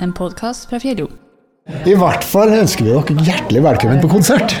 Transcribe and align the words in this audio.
en 0.00 0.12
podkast 0.12 0.68
fra 0.70 0.80
Fjellro. 0.80 1.08
I 1.84 1.92
hvert 2.00 2.24
fall 2.24 2.48
ønsker 2.56 2.86
vi 2.86 2.92
dere 2.94 3.24
hjertelig 3.26 3.60
velkommen 3.66 3.98
på 4.00 4.08
konsert. 4.08 4.54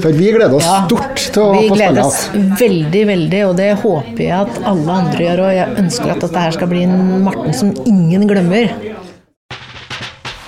For 0.00 0.16
vi 0.16 0.30
gleder 0.32 0.54
oss 0.56 0.64
Ja. 0.64 0.86
stort 0.86 1.16
til 1.34 1.42
å 1.42 1.52
Vi 1.60 1.68
gleder 1.68 2.00
oss 2.04 2.30
veldig, 2.32 3.02
veldig, 3.06 3.42
og 3.50 3.56
det 3.56 3.76
håper 3.82 4.22
jeg 4.24 4.32
at 4.32 4.62
alle 4.64 4.90
andre 4.90 5.18
gjør. 5.18 5.40
Og 5.44 5.52
jeg 5.54 5.84
ønsker 5.84 6.10
at 6.10 6.20
dette 6.20 6.38
her 6.38 6.50
skal 6.50 6.68
bli 6.68 6.82
en 6.84 7.22
Morten 7.24 7.52
som 7.52 7.74
ingen 7.84 8.26
glemmer. 8.26 8.72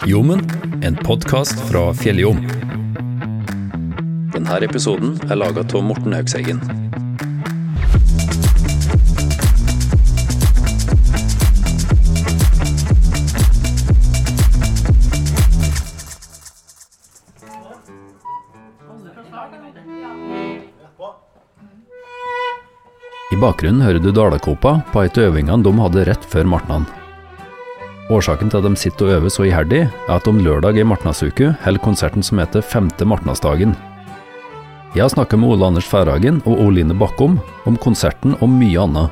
Jommen, 0.07 0.41
en 0.83 0.97
podkast 0.97 1.61
fra 1.69 1.93
Fjelljom. 1.93 2.41
Denne 4.33 4.63
episoden 4.63 5.21
er 5.31 5.37
laga 5.37 5.61
av 5.61 5.85
Morten 5.85 6.13
Haugseggen. 6.13 6.59
I 23.33 23.37
bakgrunnen 23.41 23.81
hører 23.81 24.03
du 24.03 24.11
Dalakopa 24.13 24.83
på 24.93 25.03
et 25.07 25.17
av 25.17 25.31
øvingene 25.31 25.65
de 25.65 25.71
hadde 25.81 26.05
rett 26.05 26.25
før 26.29 26.45
martnan. 26.53 26.85
Årsaken 28.13 28.51
til 28.53 28.61
at 28.61 28.67
de 28.67 28.77
sitter 28.77 29.09
og 29.09 29.15
øver 29.17 29.33
så 29.33 29.47
iherdig, 29.49 29.87
er 29.89 30.13
at 30.13 30.29
om 30.29 30.43
lørdag 30.45 30.77
i 30.77 30.85
martnasuke 30.85 31.55
holder 31.63 31.81
konserten 31.81 32.27
som 32.27 32.43
heter 32.43 32.61
Femte 32.61 33.09
martnasdagen. 33.09 33.73
Jeg 34.93 35.07
har 35.07 35.15
snakket 35.15 35.41
med 35.41 35.55
Ole 35.55 35.71
Anders 35.71 35.89
Færhagen 35.89 36.43
og 36.45 36.61
Oline 36.61 36.93
Bakkom 36.99 37.39
om 37.65 37.81
konserten 37.81 38.37
og 38.43 38.53
mye 38.53 38.85
annet. 38.85 39.09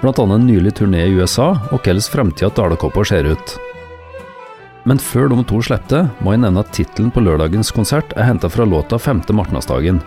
Blant 0.00 0.22
annet 0.22 0.40
en 0.40 0.48
nylig 0.48 0.78
turné 0.78 1.04
i 1.04 1.16
USA 1.18 1.50
og 1.68 1.82
hvordan 1.82 2.00
framtida 2.08 2.48
til 2.48 2.62
Dalakoppa 2.62 3.04
ser 3.04 3.28
ut. 3.28 3.58
Men 4.88 5.02
før 5.02 5.28
de 5.28 5.42
to 5.44 5.60
slipper 5.60 5.90
det, 5.92 6.04
må 6.24 6.32
jeg 6.32 6.46
nevne 6.46 6.64
at 6.64 6.72
tittelen 6.72 7.12
på 7.12 7.20
lørdagens 7.20 7.74
konsert 7.76 8.14
er 8.16 8.30
henta 8.30 8.48
fra 8.48 8.64
låta 8.64 8.96
Femte 8.96 9.36
martnasdagen, 9.36 10.00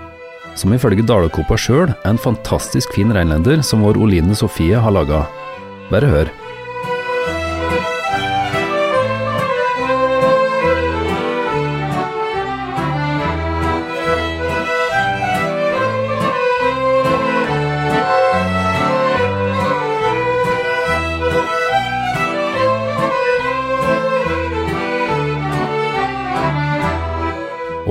som 0.59 0.73
ifølge 0.75 1.05
Dalekopa 1.07 1.57
sjøl 1.59 1.89
er 1.94 2.11
en 2.11 2.21
fantastisk 2.21 2.94
fin 2.97 3.13
reinlender 3.16 3.63
som 3.66 3.83
vår 3.85 3.99
Oline 4.02 4.38
Sofie 4.38 4.80
har 4.80 4.95
laga. 4.95 5.25
Bare 5.91 6.11
hør. 6.11 6.31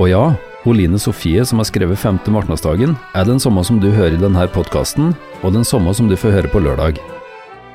Og 0.01 0.07
ja, 0.09 0.23
Oline 0.65 0.99
Sofie 1.01 1.41
som 1.45 1.57
har 1.57 1.65
skrevet 1.65 1.97
5. 1.97 2.19
martnadsdagen, 2.29 2.93
er 3.17 3.25
den 3.25 3.39
samme 3.41 3.63
som 3.65 3.79
du 3.81 3.89
hører 3.89 4.13
i 4.13 4.21
denne 4.21 4.43
podkasten, 4.53 5.15
og 5.41 5.55
den 5.55 5.65
samme 5.65 5.93
som 5.97 6.09
du 6.09 6.13
får 6.13 6.35
høre 6.35 6.51
på 6.53 6.61
lørdag. 6.61 6.99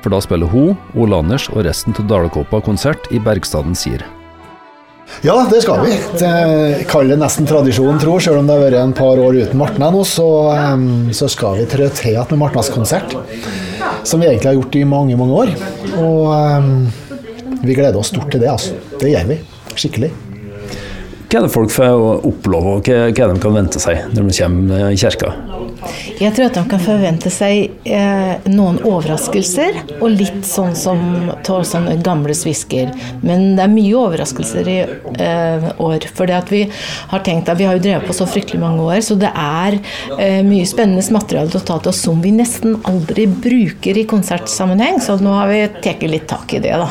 For 0.03 0.13
da 0.13 0.21
spiller 0.23 0.47
hun, 0.47 0.77
Ole 0.95 1.17
Anders 1.19 1.49
og 1.51 1.65
resten 1.67 1.95
av 1.97 2.07
Dalekåpa 2.07 2.61
konsert 2.63 3.09
i 3.11 3.19
Bergstaden 3.19 3.75
Sier. 3.75 4.05
Ja, 5.23 5.35
det 5.51 5.61
skal 5.63 5.83
vi. 5.83 5.97
Det 6.19 6.85
kaller 6.91 7.19
nesten 7.19 7.47
tradisjon, 7.47 7.99
tro. 7.99 8.17
Selv 8.23 8.41
om 8.41 8.47
det 8.47 8.55
har 8.55 8.63
vært 8.65 8.79
en 8.79 8.95
par 8.95 9.19
år 9.23 9.39
uten 9.39 9.59
Martna 9.59 9.89
nå, 9.91 10.03
så, 10.07 10.27
så 11.15 11.31
skal 11.31 11.59
vi 11.61 11.67
trå 11.71 11.87
til 11.95 12.13
igjen 12.13 12.31
med 12.33 12.43
Martnas 12.43 12.71
konsert. 12.71 13.15
Som 14.07 14.23
vi 14.23 14.29
egentlig 14.29 14.51
har 14.51 14.59
gjort 14.59 14.79
i 14.79 14.85
mange, 14.87 15.19
mange 15.19 15.43
år. 15.43 15.53
Og 16.03 16.31
um, 16.31 16.71
vi 17.63 17.75
gleder 17.75 17.99
oss 17.99 18.11
stort 18.13 18.31
til 18.31 18.43
det, 18.43 18.51
altså. 18.51 18.79
Det 18.99 19.15
gjør 19.15 19.31
vi. 19.31 19.41
Skikkelig. 19.75 20.11
Hva 21.27 21.41
er 21.41 21.43
det 21.43 21.51
folk 21.51 21.71
får 21.75 22.25
oppleve, 22.29 22.77
og 22.77 22.87
hva 22.87 23.09
hva 23.11 23.25
de 23.33 23.41
kan 23.43 23.55
vente 23.57 23.81
seg 23.83 24.13
når 24.13 24.29
de 24.29 24.35
kommer 24.37 24.93
i 24.93 24.99
kirka? 25.01 25.33
Jeg 26.19 26.33
tror 26.35 26.49
at 26.49 26.57
de 26.57 26.63
kan 26.71 26.81
forvente 26.83 27.31
seg 27.33 27.71
eh, 27.87 28.47
noen 28.51 28.79
overraskelser, 28.85 29.81
og 29.99 30.09
litt 30.13 30.45
sånn 30.47 30.75
som 30.77 31.31
tar 31.47 31.65
sånne 31.67 31.97
gamle 32.05 32.35
svisker. 32.37 32.91
Men 33.21 33.55
det 33.57 33.65
er 33.65 33.73
mye 33.73 33.97
overraskelser 33.99 34.69
i 34.71 34.77
eh, 34.83 35.67
år. 35.83 36.07
For 36.17 36.29
det 36.29 36.37
at 36.37 36.51
vi 36.53 36.63
har 37.11 37.23
tenkt 37.25 37.49
at 37.51 37.59
vi 37.59 37.67
har 37.67 37.77
jo 37.77 37.83
drevet 37.85 38.07
på 38.07 38.15
så 38.17 38.27
fryktelig 38.29 38.61
mange 38.61 38.85
år, 38.85 39.01
så 39.05 39.17
det 39.19 39.31
er 39.33 39.79
eh, 40.17 40.41
mye 40.45 40.67
spennende 40.69 41.05
materiale 41.13 41.51
til 41.53 41.61
å 41.61 41.67
ta 41.67 41.79
til 41.81 41.93
oss 41.93 42.01
som 42.07 42.21
vi 42.23 42.33
nesten 42.35 42.77
aldri 42.89 43.27
bruker 43.31 43.97
i 43.97 44.07
konsertsammenheng. 44.09 44.99
Så 45.03 45.17
nå 45.21 45.33
har 45.37 45.51
vi 45.51 45.61
tatt 45.83 46.03
litt 46.07 46.27
tak 46.29 46.53
i 46.57 46.61
det, 46.63 46.75
da. 46.77 46.89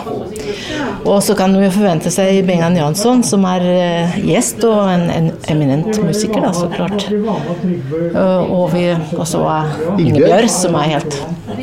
Og 1.06 1.20
så 1.22 1.36
kan 1.38 1.54
vi 1.54 1.68
forvente 1.70 2.10
seg 2.10 2.40
Bengan 2.48 2.76
Jansson, 2.78 3.22
som 3.26 3.44
er 3.48 3.66
eh, 3.70 4.16
gjest 4.26 4.64
og 4.66 4.88
en, 4.90 5.06
en 5.12 5.28
eminent 5.52 6.00
musiker, 6.02 6.42
da, 6.42 6.52
så 6.56 6.68
klart. 6.72 7.06
Eh, 7.12 8.54
Og 8.56 8.72
vi 8.72 8.85
også 9.16 9.40
er 9.50 9.72
Ingebjørg, 10.00 10.50
som 10.52 10.76
er 10.78 10.92
helt 10.96 11.16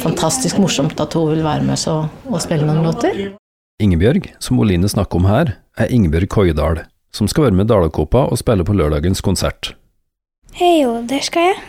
fantastisk 0.04 0.60
morsomt 0.62 1.00
at 1.02 1.16
hun 1.18 1.32
vil 1.32 1.44
være 1.46 1.66
med 1.68 1.80
så, 1.80 2.04
og 2.30 2.42
spille 2.44 2.68
noen 2.68 2.84
låter. 2.86 3.22
Ingebjørg, 3.84 4.30
som 4.44 4.60
Oline 4.64 4.90
snakker 4.92 5.20
om 5.22 5.30
her, 5.30 5.56
er 5.80 5.94
Ingebjørg 5.94 6.30
Koidal, 6.34 6.84
som 7.14 7.30
skal 7.30 7.48
være 7.48 7.60
med 7.60 7.72
Dalakopa 7.72 8.28
og 8.30 8.40
spille 8.42 8.66
på 8.68 8.76
lørdagens 8.78 9.24
konsert. 9.26 9.74
Hei, 10.54 10.84
jo, 10.84 11.00
der 11.10 11.24
skal 11.26 11.52
jeg. 11.52 11.62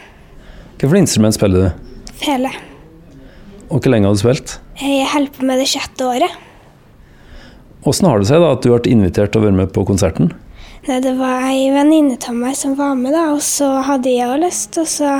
Hva 0.80 0.90
for 0.90 1.00
instrument 1.00 1.36
spiller 1.36 1.64
du? 1.64 1.92
Fele. 2.20 2.50
Og 3.70 3.78
hvor 3.78 3.92
lenge 3.94 4.10
har 4.10 4.16
du 4.16 4.20
spilt? 4.20 4.58
Jeg 4.80 5.06
holder 5.12 5.32
på 5.34 5.46
med 5.48 5.62
det 5.62 5.70
sjette 5.70 6.04
året. 6.04 6.40
Åssen 7.84 8.08
har 8.08 8.20
det 8.20 8.28
seg 8.28 8.40
da 8.40 8.52
at 8.54 8.64
du 8.64 8.70
ble 8.72 8.92
invitert 8.92 9.32
til 9.32 9.42
å 9.42 9.46
være 9.46 9.58
med 9.58 9.72
på 9.74 9.84
konserten? 9.88 10.32
Nei, 10.84 10.98
det 11.00 11.14
var 11.16 11.46
ei 11.48 11.70
venninne 11.72 12.18
av 12.20 12.36
meg 12.36 12.56
som 12.60 12.74
var 12.76 12.92
med, 12.98 13.14
da, 13.16 13.30
og 13.32 13.40
så 13.44 13.70
hadde 13.86 14.12
jeg 14.12 14.28
òg 14.28 14.42
lyst, 14.42 14.76
og 14.80 14.88
så 14.88 15.14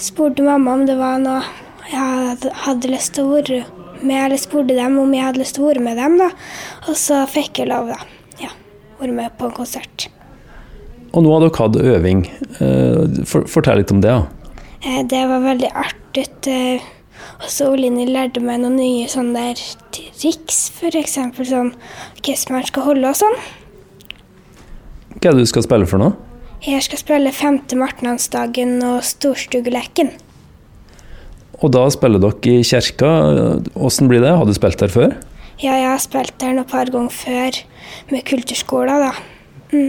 spurte 0.00 0.44
mamma 0.44 0.74
om 0.78 0.86
det 0.88 0.96
var 0.98 1.18
noe 1.22 1.42
jeg 1.90 2.52
hadde, 2.64 2.90
lyst 2.92 3.16
til 3.16 3.26
å 3.26 3.34
være 3.34 3.64
med, 4.00 4.16
eller 4.24 4.38
spurte 4.40 4.76
dem 4.76 4.98
om 5.00 5.12
jeg 5.14 5.26
hadde 5.26 5.42
lyst 5.42 5.56
til 5.56 5.64
å 5.64 5.70
være 5.72 5.82
med 5.82 5.98
dem, 5.98 6.16
da. 6.20 6.28
Og 6.86 6.96
så 6.98 7.24
fikk 7.30 7.62
jeg 7.62 7.70
lov, 7.72 7.90
da. 7.90 7.98
Ja, 8.40 8.52
være 9.00 9.16
med 9.16 9.34
på 9.38 9.48
en 9.48 9.56
konsert. 9.56 10.06
Og 11.10 11.24
nå 11.26 11.32
har 11.34 11.42
dere 11.42 11.58
hatt 11.58 11.80
øving. 11.96 12.22
Eh, 12.62 13.34
fortell 13.50 13.82
litt 13.82 13.90
om 13.90 14.00
det. 14.04 14.14
da. 14.14 14.62
Eh, 14.84 15.02
Det 15.02 15.24
var 15.26 15.42
veldig 15.42 15.72
artig. 15.74 16.28
Og 17.40 17.48
så 17.48 17.70
Oline 17.72 18.06
lærte 18.06 18.40
meg 18.40 18.60
noen 18.60 18.76
nye 18.76 19.08
sånne 19.08 19.50
der 19.50 19.60
triks, 19.92 20.70
f.eks. 20.70 21.16
sånn 21.16 21.32
hvordan 21.34 21.72
man 22.50 22.66
skal 22.68 22.86
holde 22.86 23.08
og 23.08 23.16
sånn. 23.16 23.36
Hva 25.20 25.30
er 25.30 25.34
det 25.34 25.44
du 25.44 25.50
skal 25.50 25.64
spille 25.66 25.88
for 25.88 25.98
noe? 25.98 26.14
Jeg 26.60 26.84
skal 26.84 27.00
spille 27.00 27.30
5. 27.32 27.62
martnadsdagen 27.80 28.82
og 28.84 28.98
Storstugeleken. 29.08 30.10
Og 31.60 31.70
da 31.72 31.86
spiller 31.92 32.20
dere 32.20 32.52
i 32.52 32.64
kirka. 32.68 33.08
Åssen 33.80 34.10
blir 34.10 34.20
det? 34.20 34.34
Har 34.36 34.44
du 34.44 34.52
spilt 34.52 34.80
der 34.82 34.92
før? 34.92 35.14
Ja, 35.60 35.72
jeg 35.76 35.88
har 35.88 36.02
spilt 36.04 36.34
der 36.40 36.52
noen 36.56 36.68
par 36.68 36.88
ganger 36.92 37.12
før 37.16 37.56
med 38.12 38.24
kulturskolen, 38.28 39.06
da. 39.06 39.80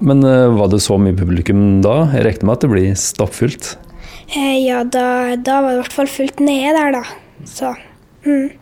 Men 0.00 0.24
eh, 0.28 0.52
var 0.56 0.68
det 0.72 0.82
så 0.84 0.98
mye 1.00 1.16
publikum 1.16 1.80
da? 1.84 2.10
Jeg 2.12 2.26
regner 2.26 2.48
med 2.48 2.58
at 2.58 2.66
det 2.66 2.70
blir 2.72 3.00
stappfullt. 3.00 3.74
Eh, 4.36 4.58
ja, 4.60 4.82
da, 4.84 5.36
da 5.40 5.62
var 5.64 5.72
det 5.72 5.78
i 5.78 5.82
hvert 5.82 5.96
fall 6.02 6.12
fullt 6.18 6.44
nede 6.44 6.76
der, 6.76 7.00
da. 7.00 7.48
Så 7.48 7.72
mm, 8.28 8.52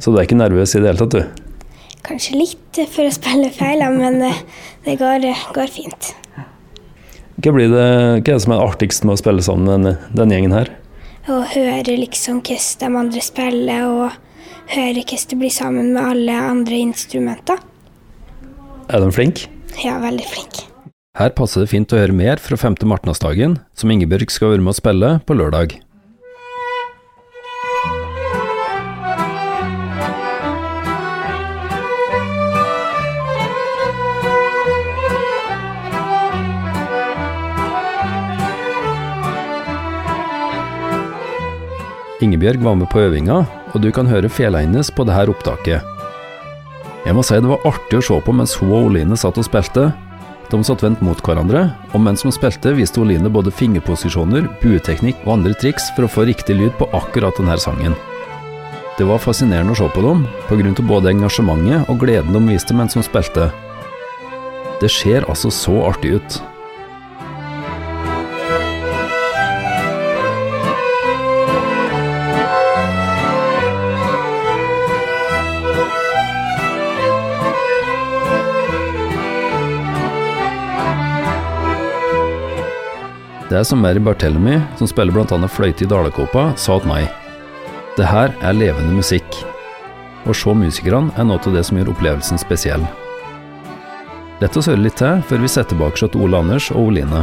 Så 0.00 0.12
du 0.12 0.18
er 0.20 0.28
ikke 0.28 0.40
nervøs 0.40 0.76
i 0.76 0.84
det 0.84 0.92
hele 0.92 1.00
tatt, 1.00 1.16
du? 1.16 1.43
Kanskje 2.04 2.38
litt 2.38 2.80
for 2.92 3.08
å 3.08 3.14
spille 3.14 3.50
feil, 3.54 3.84
men 3.96 4.20
eh, 4.26 4.42
det 4.86 4.98
går, 5.00 5.24
eh, 5.30 5.46
går 5.56 5.72
fint. 5.72 6.12
Hva, 7.40 7.50
blir 7.50 7.70
det, 7.72 7.86
hva 7.86 8.20
er 8.20 8.28
det 8.28 8.42
som 8.44 8.54
er 8.54 8.64
artigst 8.64 9.06
med 9.06 9.16
å 9.16 9.20
spille 9.20 9.44
sammen 9.44 9.66
med 9.66 9.74
denne, 9.74 10.10
denne 10.14 10.36
gjengen 10.38 10.56
her? 10.56 10.72
Å 11.24 11.40
høre 11.54 11.96
liksom 11.96 12.42
hvordan 12.44 12.82
de 12.82 13.00
andre 13.00 13.24
spiller, 13.24 13.88
og 13.88 14.74
høre 14.74 15.00
hvordan 15.00 15.30
det 15.32 15.40
blir 15.40 15.54
sammen 15.54 15.94
med 15.96 16.04
alle 16.04 16.36
andre 16.52 16.82
instrumenter. 16.84 17.64
Er 18.92 19.00
de 19.00 19.10
flinke? 19.16 19.48
Ja, 19.82 19.96
veldig 20.02 20.28
flink. 20.28 20.62
Her 21.18 21.30
passer 21.34 21.62
det 21.62 21.70
fint 21.70 21.92
å 21.94 21.98
høre 21.98 22.14
mer 22.14 22.40
fra 22.42 22.58
5. 22.58 22.80
martnadsdagen, 22.90 23.60
som 23.78 23.90
Ingebjørg 23.90 24.32
skal 24.34 24.54
være 24.54 24.64
med 24.66 24.74
å 24.74 24.78
spille 24.80 25.10
på 25.24 25.36
lørdag. 25.38 25.76
Ingebjørg 42.24 42.62
var 42.64 42.78
med 42.80 42.88
på 42.88 43.02
øvinga, 43.04 43.42
og 43.74 43.82
du 43.82 43.90
kan 43.92 44.08
høre 44.08 44.30
fela 44.32 44.62
hennes 44.64 44.88
på 44.94 45.04
dette 45.04 45.32
opptaket. 45.32 45.90
Jeg 47.04 47.16
må 47.16 47.24
si 47.26 47.36
det 47.36 47.50
var 47.50 47.66
artig 47.68 47.98
å 47.98 48.04
se 48.06 48.16
på 48.24 48.32
mens 48.32 48.54
hun 48.56 48.72
og 48.72 48.88
Oline 48.88 49.18
satt 49.20 49.36
og 49.40 49.44
spilte. 49.44 49.90
De 50.48 50.60
satt 50.64 50.84
vendt 50.84 51.02
mot 51.04 51.20
hverandre, 51.24 51.66
og 51.92 52.00
mens 52.00 52.24
de 52.24 52.32
spilte 52.32 52.72
viste 52.76 53.00
Oline 53.02 53.32
både 53.32 53.52
fingerposisjoner, 53.52 54.46
bueteknikk 54.62 55.20
og 55.26 55.34
andre 55.36 55.52
triks 55.60 55.90
for 55.96 56.06
å 56.06 56.12
få 56.14 56.24
riktig 56.30 56.56
lyd 56.56 56.72
på 56.78 56.88
akkurat 56.96 57.36
denne 57.40 57.58
sangen. 57.60 57.96
Det 58.96 59.04
var 59.08 59.20
fascinerende 59.20 59.74
å 59.74 59.78
se 59.80 59.90
på 59.90 60.04
dem, 60.04 60.24
pga. 60.48 60.86
både 60.86 61.10
engasjementet 61.10 61.90
og 61.90 62.00
gleden 62.00 62.32
de 62.32 62.42
viste 62.46 62.76
mens 62.76 62.94
de 62.94 63.02
spilte. 63.02 63.50
Det 64.80 64.90
ser 64.90 65.28
altså 65.28 65.50
så 65.50 65.80
artig 65.90 66.16
ut. 66.20 66.40
Det 83.54 83.64
som 83.64 83.80
Mary 83.80 83.98
Barthelemy, 83.98 84.60
som 84.76 84.88
spiller 84.88 85.14
bl.a. 85.14 85.48
fløyte 85.48 85.84
i 85.84 85.86
Dalekopa, 85.86 86.48
sa 86.58 86.74
til 86.82 86.90
meg. 86.90 87.04
Det 87.94 88.08
her 88.10 88.32
er 88.42 88.56
levende 88.56 88.96
musikk. 88.96 89.36
Å 90.26 90.34
se 90.34 90.50
musikerne 90.58 91.14
er 91.14 91.28
noe 91.28 91.38
av 91.38 91.54
det 91.54 91.62
som 91.62 91.78
gjør 91.78 91.92
opplevelsen 91.92 92.42
spesiell. 92.42 92.82
Lett 94.42 94.58
oss 94.58 94.66
høre 94.66 94.82
litt 94.82 94.98
til 94.98 95.22
før 95.30 95.44
vi 95.44 95.52
setter 95.54 95.70
tilbake 95.70 96.02
til 96.02 96.26
Ole 96.26 96.42
Anders 96.42 96.66
og 96.74 96.88
Oline. 96.88 97.22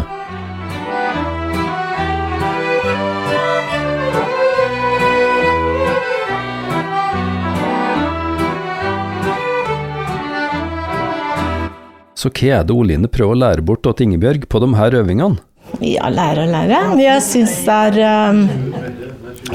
Så 12.15 12.31
hva 12.31 12.61
er 12.61 12.63
det 12.63 12.79
Oline 12.79 13.11
prøver 13.11 13.35
å 13.35 13.43
lære 13.49 13.67
bort 13.67 13.83
til 13.83 14.13
Ingebjørg 14.13 14.47
på 14.47 14.63
de 14.63 14.75
her 14.79 15.01
øvingene? 15.03 15.50
Ja, 15.79 16.09
lære 16.11 16.43
og 16.43 16.51
lære. 16.51 16.81
Jeg 17.01 17.23
syns 17.23 17.55
det 17.65 18.03
er 18.03 18.29
um, 18.29 18.43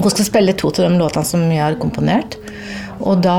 Hun 0.00 0.10
skal 0.10 0.26
spille 0.26 0.54
to 0.56 0.72
av 0.72 0.86
de 0.86 0.98
låtene 0.98 1.28
som 1.28 1.44
jeg 1.52 1.62
har 1.62 1.76
komponert. 1.80 2.38
Og 3.04 3.20
da 3.24 3.36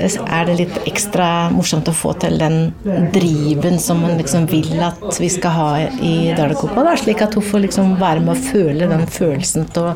er 0.00 0.46
det 0.48 0.56
litt 0.58 0.78
ekstra 0.88 1.50
morsomt 1.52 1.88
å 1.90 1.94
få 1.94 2.14
til 2.22 2.38
den 2.40 2.72
driven 3.14 3.78
som 3.82 4.00
man 4.04 4.16
liksom 4.18 4.46
vil 4.50 4.80
at 4.82 5.20
vi 5.20 5.28
skal 5.32 5.54
ha 5.54 5.68
i 6.00 6.32
Dalekopa. 6.36 6.84
Da, 6.86 6.96
slik 6.98 7.22
at 7.24 7.36
hun 7.36 7.44
får 7.44 7.64
liksom 7.66 7.94
være 8.00 8.24
med 8.24 8.34
å 8.34 8.40
føle 8.40 8.88
den 8.90 9.06
følelsen 9.10 9.68
til 9.74 9.90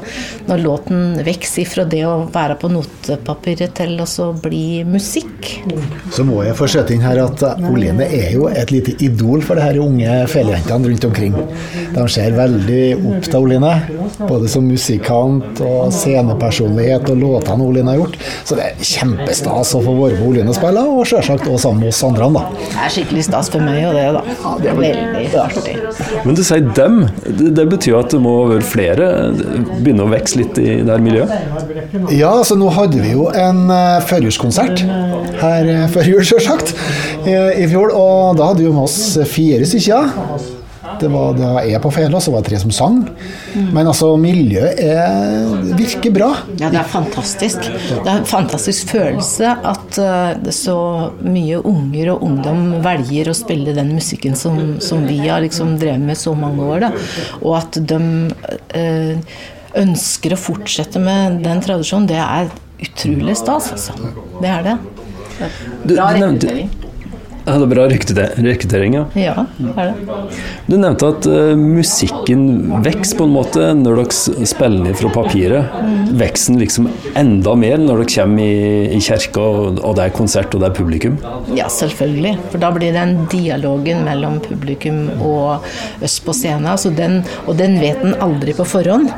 når 0.48 0.64
låten 0.64 1.18
vokser 1.24 1.68
fra 1.68 1.86
det 1.88 2.04
å 2.08 2.14
være 2.34 2.58
på 2.60 2.70
notepapiret 2.72 3.74
til 3.78 3.96
å 4.04 4.28
bli 4.44 4.82
musikk. 4.88 5.50
Så 6.14 6.26
må 6.26 6.42
jeg 6.46 6.56
få 6.58 6.68
skjøte 6.70 6.94
inn 6.96 7.04
her 7.04 7.22
at 7.24 7.42
Olene 7.64 8.06
er 8.06 8.34
jo 8.36 8.48
et 8.50 8.72
lite 8.74 8.94
idol 9.04 9.42
for 9.44 9.58
de 9.58 9.64
her 9.64 9.80
unge 9.82 10.18
felejentene 10.30 10.90
rundt 10.90 11.08
omkring. 11.08 11.36
De 11.94 12.06
ser 12.12 12.36
veldig 12.36 12.82
opp 12.98 13.28
til 13.28 13.40
Oline, 13.48 13.72
både 14.24 14.50
som 14.50 14.66
musikant 14.68 15.62
og 15.64 15.92
scenepersonlighet 15.94 17.08
og 17.12 17.20
låtene 17.22 17.68
Oline 17.68 17.94
har 17.94 18.02
gjort. 18.02 18.18
Så 18.44 18.58
det 18.58 18.73
kjempestas 18.80 19.74
å 19.76 19.80
få 19.84 19.94
være 19.98 20.18
med 20.18 20.26
Oline 20.28 20.54
spille, 20.56 20.82
og 20.82 21.06
selvsagt 21.08 21.46
også 21.46 21.68
sammen 21.68 21.84
med 21.84 21.92
oss 21.92 22.02
andre. 22.06 22.28
da. 22.34 22.42
Det 22.64 22.80
er 22.86 22.94
skikkelig 22.96 23.24
stas 23.28 23.50
for 23.52 23.64
meg 23.64 23.80
og 23.88 23.98
det, 23.98 24.06
da. 24.16 24.54
Det 24.62 24.72
er 24.72 24.80
veldig 24.80 25.40
artig. 25.42 25.76
Men 26.24 26.38
du 26.38 26.42
sier 26.46 26.66
dem. 26.78 27.00
Det, 27.24 27.52
det 27.58 27.66
betyr 27.70 27.98
at 28.00 28.14
det 28.14 28.20
må 28.24 28.34
være 28.50 28.66
flere 28.66 29.10
begynne 29.34 30.06
å 30.06 30.10
vokse 30.12 30.40
litt 30.40 30.58
i 30.60 30.80
det 30.82 30.90
her 30.90 31.04
miljøet? 31.04 31.32
Ja, 32.14 32.32
altså 32.32 32.58
nå 32.58 32.70
hadde 32.74 33.00
vi 33.02 33.14
jo 33.14 33.28
en 33.30 33.64
uh, 33.70 34.02
førjulskonsert 34.08 34.84
her 35.40 35.70
uh, 35.70 35.86
før 35.92 36.12
jul, 36.14 36.26
selvsagt, 36.32 36.74
i, 37.24 37.34
i 37.64 37.70
fjor. 37.70 37.94
Og 37.94 38.36
da 38.40 38.52
hadde 38.52 38.64
vi 38.64 38.74
med 38.74 38.86
oss 38.88 38.98
fire 39.30 39.66
stykker. 39.68 40.62
Det 41.00 41.08
var 41.12 41.34
da 41.38 41.50
jeg 41.66 41.80
på 41.82 41.90
fela, 41.94 42.20
så 42.20 42.32
var 42.34 42.42
det 42.42 42.50
tre 42.52 42.58
som 42.62 42.72
sang. 42.74 42.98
Men 43.54 43.86
altså, 43.86 44.10
miljøet 44.20 44.80
er, 44.82 45.48
virker 45.78 46.12
bra. 46.14 46.30
Ja, 46.60 46.70
det 46.72 46.80
er 46.80 46.90
fantastisk. 46.90 47.68
Det 47.90 48.02
er 48.02 48.20
en 48.20 48.28
fantastisk 48.28 48.92
følelse 48.94 49.54
at 49.72 49.98
uh, 50.00 50.52
så 50.54 50.76
mye 51.24 51.60
unger 51.64 52.12
og 52.14 52.26
ungdom 52.28 52.62
velger 52.84 53.30
å 53.30 53.36
spille 53.36 53.74
den 53.76 53.94
musikken 53.96 54.38
som, 54.38 54.76
som 54.84 55.04
vi 55.08 55.20
har 55.24 55.42
liksom 55.44 55.76
drevet 55.80 56.04
med 56.04 56.20
så 56.20 56.34
mange 56.38 56.68
år. 56.68 56.86
Da. 56.86 56.92
Og 57.42 57.58
at 57.62 57.80
de 57.92 58.00
uh, 58.30 59.40
ønsker 59.84 60.34
å 60.34 60.40
fortsette 60.40 61.02
med 61.02 61.42
den 61.44 61.62
tradisjonen, 61.64 62.08
det 62.10 62.20
er 62.22 62.52
utrolig 62.84 63.36
stas, 63.40 63.72
altså. 63.74 63.94
Det 64.40 64.50
er 64.50 64.66
det. 64.66 64.78
Bra 65.88 66.10
rekruttering. 66.14 66.70
Ja, 67.44 67.58
det 67.60 67.66
er 67.66 67.72
bra 67.74 67.84
rekruttering, 67.90 68.94
ja. 68.96 69.02
Ja, 69.20 69.44
er 69.76 69.90
det. 69.90 70.36
Du 70.64 70.78
nevnte 70.78 71.10
at 71.12 71.26
uh, 71.28 71.52
musikken 71.60 72.70
vokser 72.86 73.18
på 73.18 73.26
en 73.28 73.34
måte 73.34 73.66
når 73.76 74.00
dere 74.00 74.46
spiller 74.48 74.96
fra 74.96 75.10
papiret. 75.12 75.74
Mm. 75.84 76.14
Vokser 76.22 76.56
liksom 76.62 76.88
enda 77.20 77.52
mer 77.60 77.76
når 77.82 78.00
dere 78.00 78.14
kommer 78.14 78.48
i, 78.48 78.96
i 78.96 79.02
kirka 79.04 79.44
og, 79.44 79.82
og 79.84 79.98
det 79.98 80.06
er 80.06 80.16
konsert 80.16 80.56
og 80.56 80.64
det 80.64 80.70
er 80.70 80.78
publikum? 80.78 81.20
Ja, 81.52 81.68
selvfølgelig. 81.68 82.38
For 82.48 82.64
da 82.64 82.72
blir 82.72 82.96
den 82.96 83.16
dialogen 83.32 84.06
mellom 84.08 84.40
publikum 84.44 85.04
og 85.20 85.68
oss 86.00 86.16
på 86.24 86.32
scenen. 86.36 86.70
Altså 86.72 86.94
den, 86.96 87.20
og 87.44 87.60
den 87.60 87.76
vet 87.82 88.00
en 88.08 88.16
aldri 88.24 88.56
på 88.56 88.64
forhånd. 88.72 89.12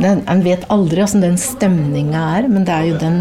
En 0.00 0.40
vet 0.44 0.64
aldri 0.72 1.02
hvordan 1.02 1.26
den 1.26 1.36
stemninga 1.40 2.22
er, 2.38 2.48
men 2.48 2.64
det 2.64 2.72
er 2.72 2.88
jo 2.88 3.00
den 3.02 3.20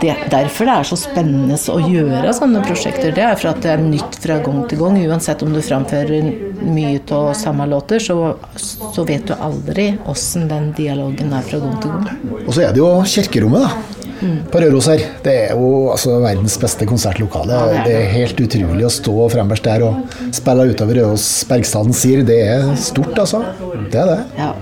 det, 0.00 0.14
derfor 0.30 0.66
det 0.66 0.74
er 0.74 0.88
så 0.88 0.96
spennende 0.98 1.56
å 1.70 1.76
gjøre 1.78 2.32
sånne 2.34 2.62
prosjekter. 2.66 3.12
Det 3.14 3.22
er 3.22 3.36
for 3.38 3.52
at 3.52 3.60
det 3.62 3.72
er 3.76 3.82
nytt 3.82 4.18
fra 4.22 4.38
gang 4.42 4.64
til 4.68 4.80
gang. 4.82 4.98
Uansett 5.06 5.44
om 5.46 5.52
du 5.54 5.60
framfører 5.62 6.26
mye 6.66 7.02
av 7.14 7.30
samme 7.38 7.68
låter, 7.70 8.02
så, 8.02 8.34
så, 8.58 9.04
vet 9.06 9.28
du 9.28 9.36
aldri 9.36 9.92
åssen 10.10 10.48
den 10.50 10.72
dialogen 10.76 11.30
er 11.36 11.46
fra 11.46 11.62
gang 11.62 11.78
til 11.82 11.94
gang. 11.94 12.34
Og 12.42 12.50
så 12.50 12.66
er 12.66 12.74
det 12.74 12.82
jo 12.82 12.90
kirkerommet, 13.14 13.68
da. 13.68 14.02
Mm. 14.16 14.36
På 14.50 14.60
Røros 14.64 14.86
her. 14.88 15.02
Det 15.22 15.32
er 15.44 15.54
jo 15.54 15.70
altså, 15.92 16.18
verdens 16.24 16.56
beste 16.60 16.88
konsertlokale. 16.88 17.62
Det 17.86 17.96
er 18.00 18.14
helt 18.14 18.40
utrolig 18.42 18.86
å 18.88 18.92
stå 18.92 19.16
fremmest 19.36 19.66
der 19.68 19.84
og 19.86 20.18
spille 20.34 20.70
utover 20.72 21.02
Røros 21.02 21.28
Bergstaden 21.48 21.96
sier. 21.96 22.24
Det 22.26 22.42
er 22.48 22.70
stort, 22.80 23.14
altså. 23.14 23.44
Det 23.92 24.02
er 24.02 24.14
det. 24.14 24.22
Ja. 24.40 24.54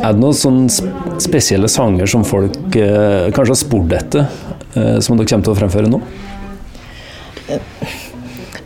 Er 0.00 0.14
det 0.14 0.20
noen 0.20 0.36
sånne 0.36 1.20
spesielle 1.22 1.70
sanger 1.70 2.10
som 2.10 2.24
folk 2.26 2.76
eh, 2.78 3.28
kanskje 3.34 3.52
har 3.52 3.60
spurt 3.60 3.94
etter, 3.96 4.26
eh, 4.74 4.96
som 5.04 5.18
dere 5.18 5.28
kommer 5.30 5.48
til 5.48 5.54
å 5.54 5.58
fremføre 5.60 5.92
nå? 5.92 6.02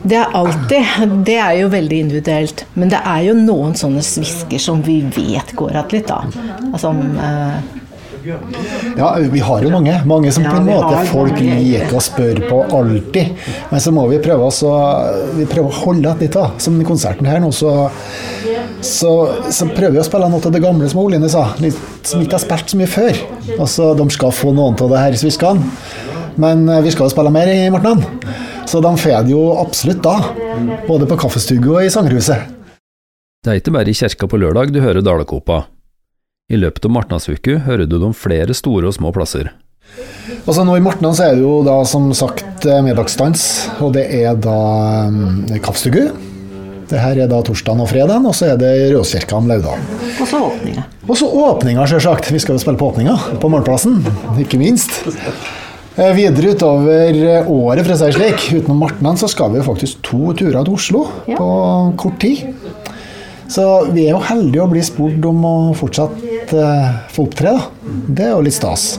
Det 0.00 0.16
er 0.16 0.32
alltid. 0.32 1.10
Det 1.28 1.36
er 1.36 1.58
jo 1.60 1.68
veldig 1.72 1.98
individuelt. 2.06 2.64
Men 2.74 2.92
det 2.92 3.02
er 3.04 3.26
jo 3.28 3.34
noen 3.36 3.76
sånne 3.76 4.02
svisker 4.04 4.62
som 4.62 4.80
vi 4.84 5.00
vet 5.04 5.52
går 5.56 5.74
igjen 5.74 5.92
litt, 5.92 6.08
da. 6.08 6.22
Altså, 6.70 6.94
eh, 7.26 7.58
ja, 8.96 9.16
vi 9.32 9.40
har 9.40 9.62
jo 9.62 9.70
mange. 9.72 9.94
Mange 10.06 10.32
som 10.32 10.44
på 10.44 10.56
en 10.56 10.66
måte 10.68 11.04
folk 11.08 11.38
liker 11.40 11.96
å 11.96 12.02
spørre 12.04 12.50
på 12.50 12.60
alltid. 12.76 13.32
Men 13.70 13.82
så 13.82 13.92
må 13.94 14.04
vi 14.10 14.20
prøve, 14.22 14.50
å, 14.50 14.74
vi 15.38 15.46
prøver 15.48 15.70
å 15.70 15.78
holde 15.86 16.12
et 16.12 16.26
litt, 16.26 16.36
da. 16.36 16.50
Som 16.60 16.76
i 16.80 16.86
konserten 16.86 17.28
her 17.28 17.40
nå, 17.42 17.50
så, 17.54 17.72
så, 18.84 19.14
så, 19.48 19.70
prøver 19.72 19.96
vi 19.96 20.02
å 20.02 20.06
spille 20.06 20.28
noe 20.30 20.44
av 20.44 20.54
det 20.54 20.62
gamle 20.64 20.90
som 20.92 21.02
Oline 21.04 21.32
sa. 21.32 21.48
Litt, 21.64 21.80
som 22.06 22.22
ikke 22.22 22.38
har 22.38 22.44
spilt 22.44 22.74
så 22.74 22.80
mye 22.80 22.90
før. 22.90 23.24
Altså, 23.56 23.90
de 23.98 24.08
skal 24.14 24.36
få 24.36 24.54
noen 24.56 24.78
av 24.78 24.92
det 24.92 25.02
her 25.06 25.18
sviskene. 25.24 25.66
Men 26.40 26.68
eh, 26.68 26.84
vi 26.84 26.92
skal 26.94 27.08
jo 27.08 27.14
spille 27.14 27.32
mer 27.34 27.50
i 27.50 27.58
Martnan. 27.72 28.04
Så 28.70 28.78
de 28.84 28.94
får 29.02 29.26
det 29.26 29.34
jo 29.34 29.50
absolutt 29.58 30.04
da. 30.04 30.16
Både 30.86 31.08
på 31.08 31.18
kaffestugu 31.20 31.72
og 31.74 31.84
i 31.84 31.90
sangerhuset. 31.92 32.56
Det 33.40 33.52
er 33.52 33.60
ikke 33.62 33.72
bare 33.72 33.88
i 33.88 33.96
kirka 33.96 34.28
på 34.28 34.38
lørdag 34.38 34.72
du 34.74 34.82
hører 34.84 35.00
Dalekopa. 35.00 35.64
I 36.50 36.58
løpet 36.58 36.86
av 36.88 36.90
martnadsuke 36.90 37.60
hører 37.62 37.86
du 37.86 38.00
om 38.02 38.14
flere 38.16 38.54
store 38.58 38.90
og 38.90 38.96
små 38.96 39.12
plasser. 39.14 39.52
Altså 40.46 40.64
nå 40.66 40.74
I 40.78 40.82
Martnan 40.82 41.14
så 41.14 41.28
er 41.28 41.36
det 41.38 41.44
jo 41.44 41.60
da 41.66 41.76
som 41.86 42.08
sagt 42.16 42.66
middagsstans, 42.82 43.44
og 43.82 43.94
det 43.94 44.08
er 44.18 44.34
da 44.38 44.56
um, 45.10 45.46
kaffestugu. 45.62 46.10
Det 46.90 46.98
her 46.98 47.20
er 47.22 47.30
da 47.30 47.38
torsdagen 47.46 47.84
og 47.84 47.90
fredagen, 47.90 48.26
og 48.26 48.34
så 48.34 48.50
er 48.50 48.58
det 48.58 48.70
Rødåskirka 48.90 49.38
om 49.38 49.46
lørdagen. 49.46 49.84
Og 50.18 50.26
så 50.26 50.40
åpninga. 50.48 50.86
Og 51.06 51.18
så 51.20 51.28
åpninga, 51.44 51.86
sjølsagt. 51.86 52.32
Vi 52.34 52.42
skal 52.42 52.58
jo 52.58 52.62
spille 52.64 52.80
på 52.80 52.88
åpninga 52.90 53.14
på 53.38 53.50
Morgenplassen, 53.50 54.00
ikke 54.42 54.58
minst. 54.58 55.04
Eh, 55.94 56.10
videre 56.16 56.56
utover 56.56 57.20
året, 57.46 57.84
for 57.84 57.94
å 57.94 58.00
si 58.00 58.10
det 58.10 58.16
slik, 58.18 58.48
utenom 58.58 58.82
Martnan, 58.88 59.18
så 59.20 59.30
skal 59.30 59.54
vi 59.54 59.62
faktisk 59.62 60.02
to 60.06 60.34
turer 60.34 60.64
til 60.66 60.74
Oslo 60.74 61.06
ja. 61.30 61.38
på 61.38 61.48
kort 62.00 62.18
tid. 62.22 62.48
Så 63.50 63.66
vi 63.90 64.06
er 64.06 64.14
jo 64.14 64.22
heldige 64.22 64.62
å 64.62 64.70
bli 64.70 64.82
spurt 64.84 65.24
om 65.26 65.44
å 65.46 65.54
fortsatt 65.78 66.52
eh, 66.54 66.90
få 67.10 67.26
opptre, 67.26 67.56
da. 67.56 67.94
Det 68.06 68.28
er 68.28 68.34
jo 68.36 68.42
litt 68.46 68.54
stas. 68.54 68.92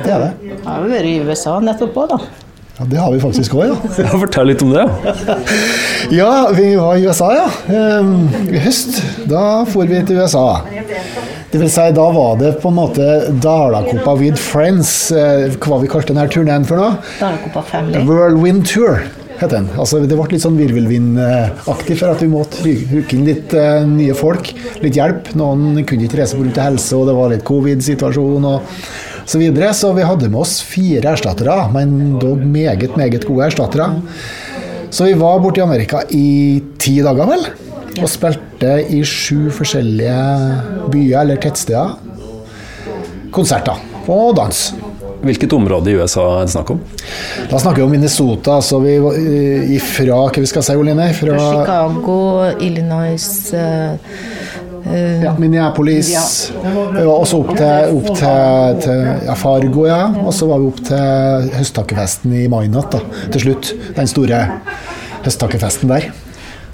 Det 0.00 0.08
er 0.10 0.24
det. 0.24 0.30
Jeg 0.48 0.62
har 0.66 0.82
jo 0.82 0.90
vært 0.90 1.10
i 1.10 1.18
USA 1.22 1.58
nettopp 1.62 2.00
òg, 2.02 2.16
da. 2.16 2.18
Ja, 2.80 2.86
Det 2.88 2.98
har 2.98 3.12
vi 3.12 3.20
faktisk 3.22 3.54
òg, 3.54 3.64
ja. 3.70 3.76
ja. 4.02 4.10
Fortell 4.16 4.50
litt 4.50 4.64
om 4.66 4.74
det. 4.74 4.88
ja, 6.16 6.32
vi 6.58 6.72
var 6.80 6.98
i 6.98 7.06
USA, 7.06 7.30
ja. 7.36 7.46
Um, 8.00 8.26
I 8.50 8.64
høst. 8.66 8.98
Da 9.30 9.62
for 9.70 9.86
vi 9.86 10.02
til 10.08 10.18
USA. 10.18 10.46
Det 11.52 11.60
vil 11.60 11.70
si, 11.70 11.88
da 11.94 12.10
var 12.16 12.38
det 12.40 12.56
på 12.62 12.72
en 12.72 12.78
måte 12.80 13.08
Dalakopa 13.44 14.16
with 14.18 14.40
friends. 14.40 15.12
Uh, 15.14 15.46
hva 15.62 15.82
vi 15.84 15.94
kalte 15.94 16.10
denne 16.10 16.26
turneen 16.32 16.66
for 16.66 16.80
noe? 16.80 16.96
Dalakopa 17.20 17.62
Family. 17.70 18.02
Whirlwind 18.08 18.66
Tour 18.66 19.04
het 19.40 19.54
den. 19.54 19.68
Altså, 19.76 20.02
det 20.02 20.16
ble 20.18 20.26
litt 20.32 20.44
sånn 20.44 20.58
virvelvindaktig 20.60 21.96
for 22.00 22.12
at 22.12 22.22
vi 22.22 22.30
måtte 22.32 22.62
huke 22.64 23.16
inn 23.16 23.24
litt 23.28 23.54
uh, 23.56 23.86
nye 23.88 24.16
folk. 24.18 24.52
Litt 24.84 24.98
hjelp. 24.98 25.32
Noen 25.38 25.80
kunne 25.88 26.08
ikke 26.08 26.20
reise 26.20 26.38
pga. 26.38 26.68
helse, 26.68 26.92
og 26.98 27.08
det 27.08 27.16
var 27.16 27.32
litt 27.32 27.46
covid-situasjon. 27.48 28.52
og 28.52 28.76
så 29.26 29.38
videre. 29.38 29.72
Så 29.74 29.92
vi 29.96 30.06
hadde 30.06 30.30
med 30.30 30.40
oss 30.42 30.60
fire 30.66 31.14
erstattere, 31.14 31.56
men 31.74 32.18
dog 32.22 32.42
meget, 32.42 32.96
meget 32.98 33.26
gode 33.28 33.46
erstattere. 33.50 33.88
Så 34.92 35.08
vi 35.08 35.16
var 35.16 35.40
borte 35.40 35.62
i 35.62 35.64
Amerika 35.64 36.02
i 36.10 36.62
ti 36.78 36.98
dager, 37.04 37.28
vel? 37.30 37.46
Og 38.02 38.08
spilte 38.08 38.74
i 38.92 39.02
sju 39.06 39.50
forskjellige 39.52 40.16
byer 40.92 41.22
eller 41.22 41.40
tettsteder. 41.40 41.96
Konserter 43.32 43.80
og 44.10 44.34
dans. 44.36 44.64
Hvilket 45.22 45.52
område 45.54 45.92
i 45.92 45.94
USA 45.94 46.24
er 46.40 46.48
det 46.48 46.52
snakk 46.54 46.72
om? 46.74 46.80
Da 47.50 47.58
snakker 47.62 47.82
vi 47.82 47.86
om 47.86 47.92
Minnesota, 47.94 48.56
altså 48.58 48.80
vi 48.82 48.96
ifra 49.76 50.24
Hva 50.26 50.42
vi 50.42 50.48
skal 50.50 50.64
si, 50.66 50.74
Oline? 50.78 51.06
Fra 51.14 51.36
Chicago, 51.38 52.16
Illinois 52.58 53.26
eh, 53.54 54.16
eh, 54.90 55.22
ja, 55.22 55.36
Minneapolis. 55.38 56.10
Ja. 56.10 56.24
Og 57.06 57.26
så 57.30 57.38
opp 57.38 57.54
til, 57.54 57.94
opp 58.00 58.10
til, 58.18 58.82
til 58.82 59.04
ja, 59.28 59.38
Fargo, 59.38 59.86
ja. 59.86 60.02
Og 60.24 60.34
så 60.34 60.50
var 60.50 60.62
vi 60.62 60.72
opp 60.72 60.82
til 60.90 61.54
høsttakkefesten 61.60 62.34
i 62.42 62.48
Minot, 62.50 62.90
da, 62.98 63.22
til 63.30 63.46
slutt. 63.46 63.72
Den 63.94 64.10
store 64.10 64.42
høsttakkefesten 65.22 65.94
der. 65.94 66.10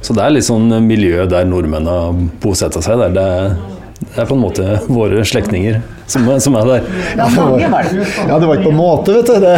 Så 0.00 0.14
det 0.16 0.24
er 0.24 0.32
litt 0.32 0.46
sånn 0.46 0.70
miljø 0.86 1.26
der 1.28 1.44
nordmennene 1.48 2.30
bosetter 2.40 2.84
seg. 2.84 3.02
Der. 3.02 3.18
Det, 3.18 3.77
det 3.98 4.20
er 4.22 4.26
på 4.30 4.36
en 4.36 4.42
måte 4.44 4.64
våre 4.88 5.24
slektninger 5.26 5.80
som, 6.08 6.24
er- 6.32 6.38
som 6.40 6.54
er 6.56 6.64
der. 6.68 6.84
Ja, 7.18 7.26
det 7.28 7.68
var. 7.68 7.88
Ja, 8.28 8.36
det 8.40 8.46
var 8.48 8.54
ikke 8.56 8.68
på 8.68 8.70
en 8.72 8.78
måte, 8.78 9.12
vet 9.18 9.26
du. 9.28 9.34
Det, 9.42 9.56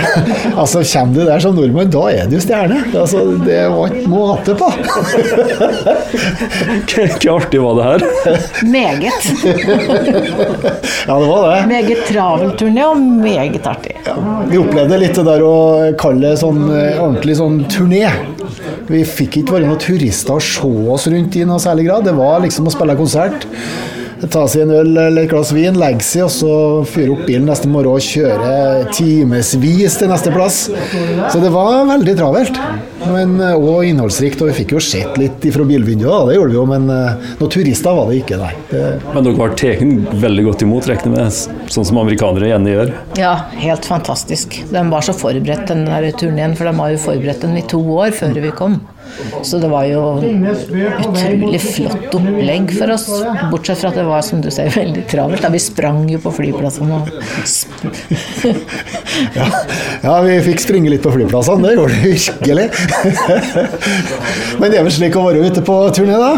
altså, 0.58 0.80
Kommer 0.90 1.14
du 1.14 1.20
der 1.28 1.42
som 1.44 1.54
nordmann, 1.54 1.90
da 1.92 2.02
er 2.10 2.26
du 2.32 2.38
stjerne. 2.42 2.80
Altså, 2.98 3.20
det 3.44 3.58
var 3.70 3.92
ikke 3.92 4.10
måte 4.10 4.56
på. 4.58 4.70
Hvor 6.90 7.36
artig 7.36 7.60
var 7.62 7.74
det 7.78 7.84
her? 7.84 8.00
Meget. 8.66 9.28
Ja, 11.06 11.14
det 11.20 11.28
var 11.28 11.46
det. 11.46 11.60
Meget 11.70 12.02
travel 12.08 12.50
turné 12.58 12.84
og 12.88 12.98
meget 12.98 13.66
artig. 13.70 13.94
Vi 14.50 14.58
opplevde 14.60 14.98
litt 15.04 15.14
det 15.20 15.26
der 15.28 15.44
å 15.46 15.54
kalle 16.00 16.32
det 16.32 16.40
sånn 16.42 16.64
eh, 16.74 16.98
ordentlig 17.00 17.36
sånn 17.38 17.60
turné. 17.70 18.04
Vi 18.90 19.04
fikk 19.06 19.40
ikke 19.44 19.58
være 19.58 19.68
noen 19.70 19.80
turister 19.82 20.34
og 20.40 20.44
se 20.44 20.72
oss 20.96 21.06
rundt 21.12 21.38
i 21.38 21.46
noe 21.46 21.62
særlig 21.62 21.86
grad. 21.90 22.08
Det 22.10 22.16
var 22.18 22.42
liksom 22.44 22.66
å 22.66 22.74
spille 22.74 22.98
konsert. 22.98 23.46
Ta 24.28 24.44
seg 24.50 24.66
en 24.66 24.74
øl 24.76 24.90
eller 25.00 25.24
et 25.24 25.30
glass 25.30 25.52
vin, 25.56 25.78
legge 25.80 26.04
seg, 26.04 26.26
og 26.26 26.32
så 26.34 26.54
fyre 26.88 27.14
opp 27.14 27.22
bilen 27.28 27.48
neste 27.48 27.70
morgen 27.72 27.96
og 27.96 28.04
kjøre 28.04 28.90
timevis 28.92 29.96
til 29.96 30.10
neste 30.12 30.32
plass. 30.34 30.66
Så 31.32 31.40
det 31.40 31.52
var 31.54 31.86
veldig 31.88 32.16
travelt. 32.18 32.60
Men, 33.08 33.38
òg 33.40 33.88
innholdsrikt. 33.88 34.42
Og 34.44 34.50
vi 34.50 34.58
fikk 34.60 34.74
jo 34.76 34.82
sett 34.84 35.16
litt 35.20 35.46
fra 35.54 35.64
bilvinduet, 35.66 36.10
da, 36.10 36.20
det 36.28 36.36
gjorde 36.36 36.52
vi 36.52 36.58
jo, 36.58 36.66
men 36.68 36.86
eh, 36.92 37.30
noen 37.40 37.52
turister 37.54 37.96
var 37.96 38.10
det 38.10 38.20
ikke, 38.20 38.38
nei. 38.40 38.52
Det, 38.70 38.84
Men 39.14 39.26
dere 39.26 39.40
var 39.40 39.56
tatt 39.58 40.14
veldig 40.26 40.46
godt 40.50 40.64
imot, 40.66 40.88
regner 40.90 41.16
med, 41.16 41.40
sånn 41.72 41.88
som 41.88 42.00
amerikanere 42.02 42.52
gjerne 42.52 42.76
gjør. 42.76 42.94
Ja, 43.20 43.34
helt 43.60 43.88
fantastisk. 43.88 44.60
De 44.70 44.84
var 44.92 45.06
så 45.06 45.16
forberedt 45.16 45.68
den 45.72 45.86
der 45.88 46.10
turneen, 46.20 46.56
for 46.58 46.68
de 46.68 46.76
har 46.76 46.94
jo 46.94 47.04
forberedt 47.08 47.46
den 47.46 47.56
i 47.60 47.66
to 47.72 47.80
år 47.96 48.12
før 48.16 48.36
vi 48.40 48.52
kom. 48.56 48.80
Så 49.42 49.58
det 49.62 49.68
var 49.70 49.84
jo 49.88 50.02
utrolig 50.20 51.60
flott 51.62 52.14
opplegg 52.16 52.72
for 52.76 52.90
oss. 52.94 53.06
Bortsett 53.52 53.78
fra 53.82 53.88
at 53.92 53.98
det 54.00 54.06
var, 54.08 54.22
som 54.26 54.38
du 54.44 54.50
ser, 54.52 54.68
veldig 54.74 55.04
travelt. 55.10 55.42
Da 55.44 55.48
vi 55.52 55.60
sprang 55.62 56.00
jo 56.10 56.18
på 56.22 56.30
flyplassene 56.38 56.92
og 57.00 57.04
ja, 59.36 59.46
ja, 60.02 60.20
vi 60.24 60.40
fikk 60.44 60.60
springe 60.62 60.90
litt 60.92 61.02
på 61.04 61.12
flyplassene, 61.14 61.66
det 61.66 61.74
gjorde 61.76 61.94
det 61.96 62.02
virkelig. 62.14 62.66
Men 64.60 64.66
det 64.72 64.78
er 64.80 64.84
vel 64.86 64.94
slik 64.94 65.16
å 65.18 65.26
være 65.26 65.44
ute 65.48 65.60
på 65.66 65.74
turné, 65.96 66.16
da? 66.20 66.32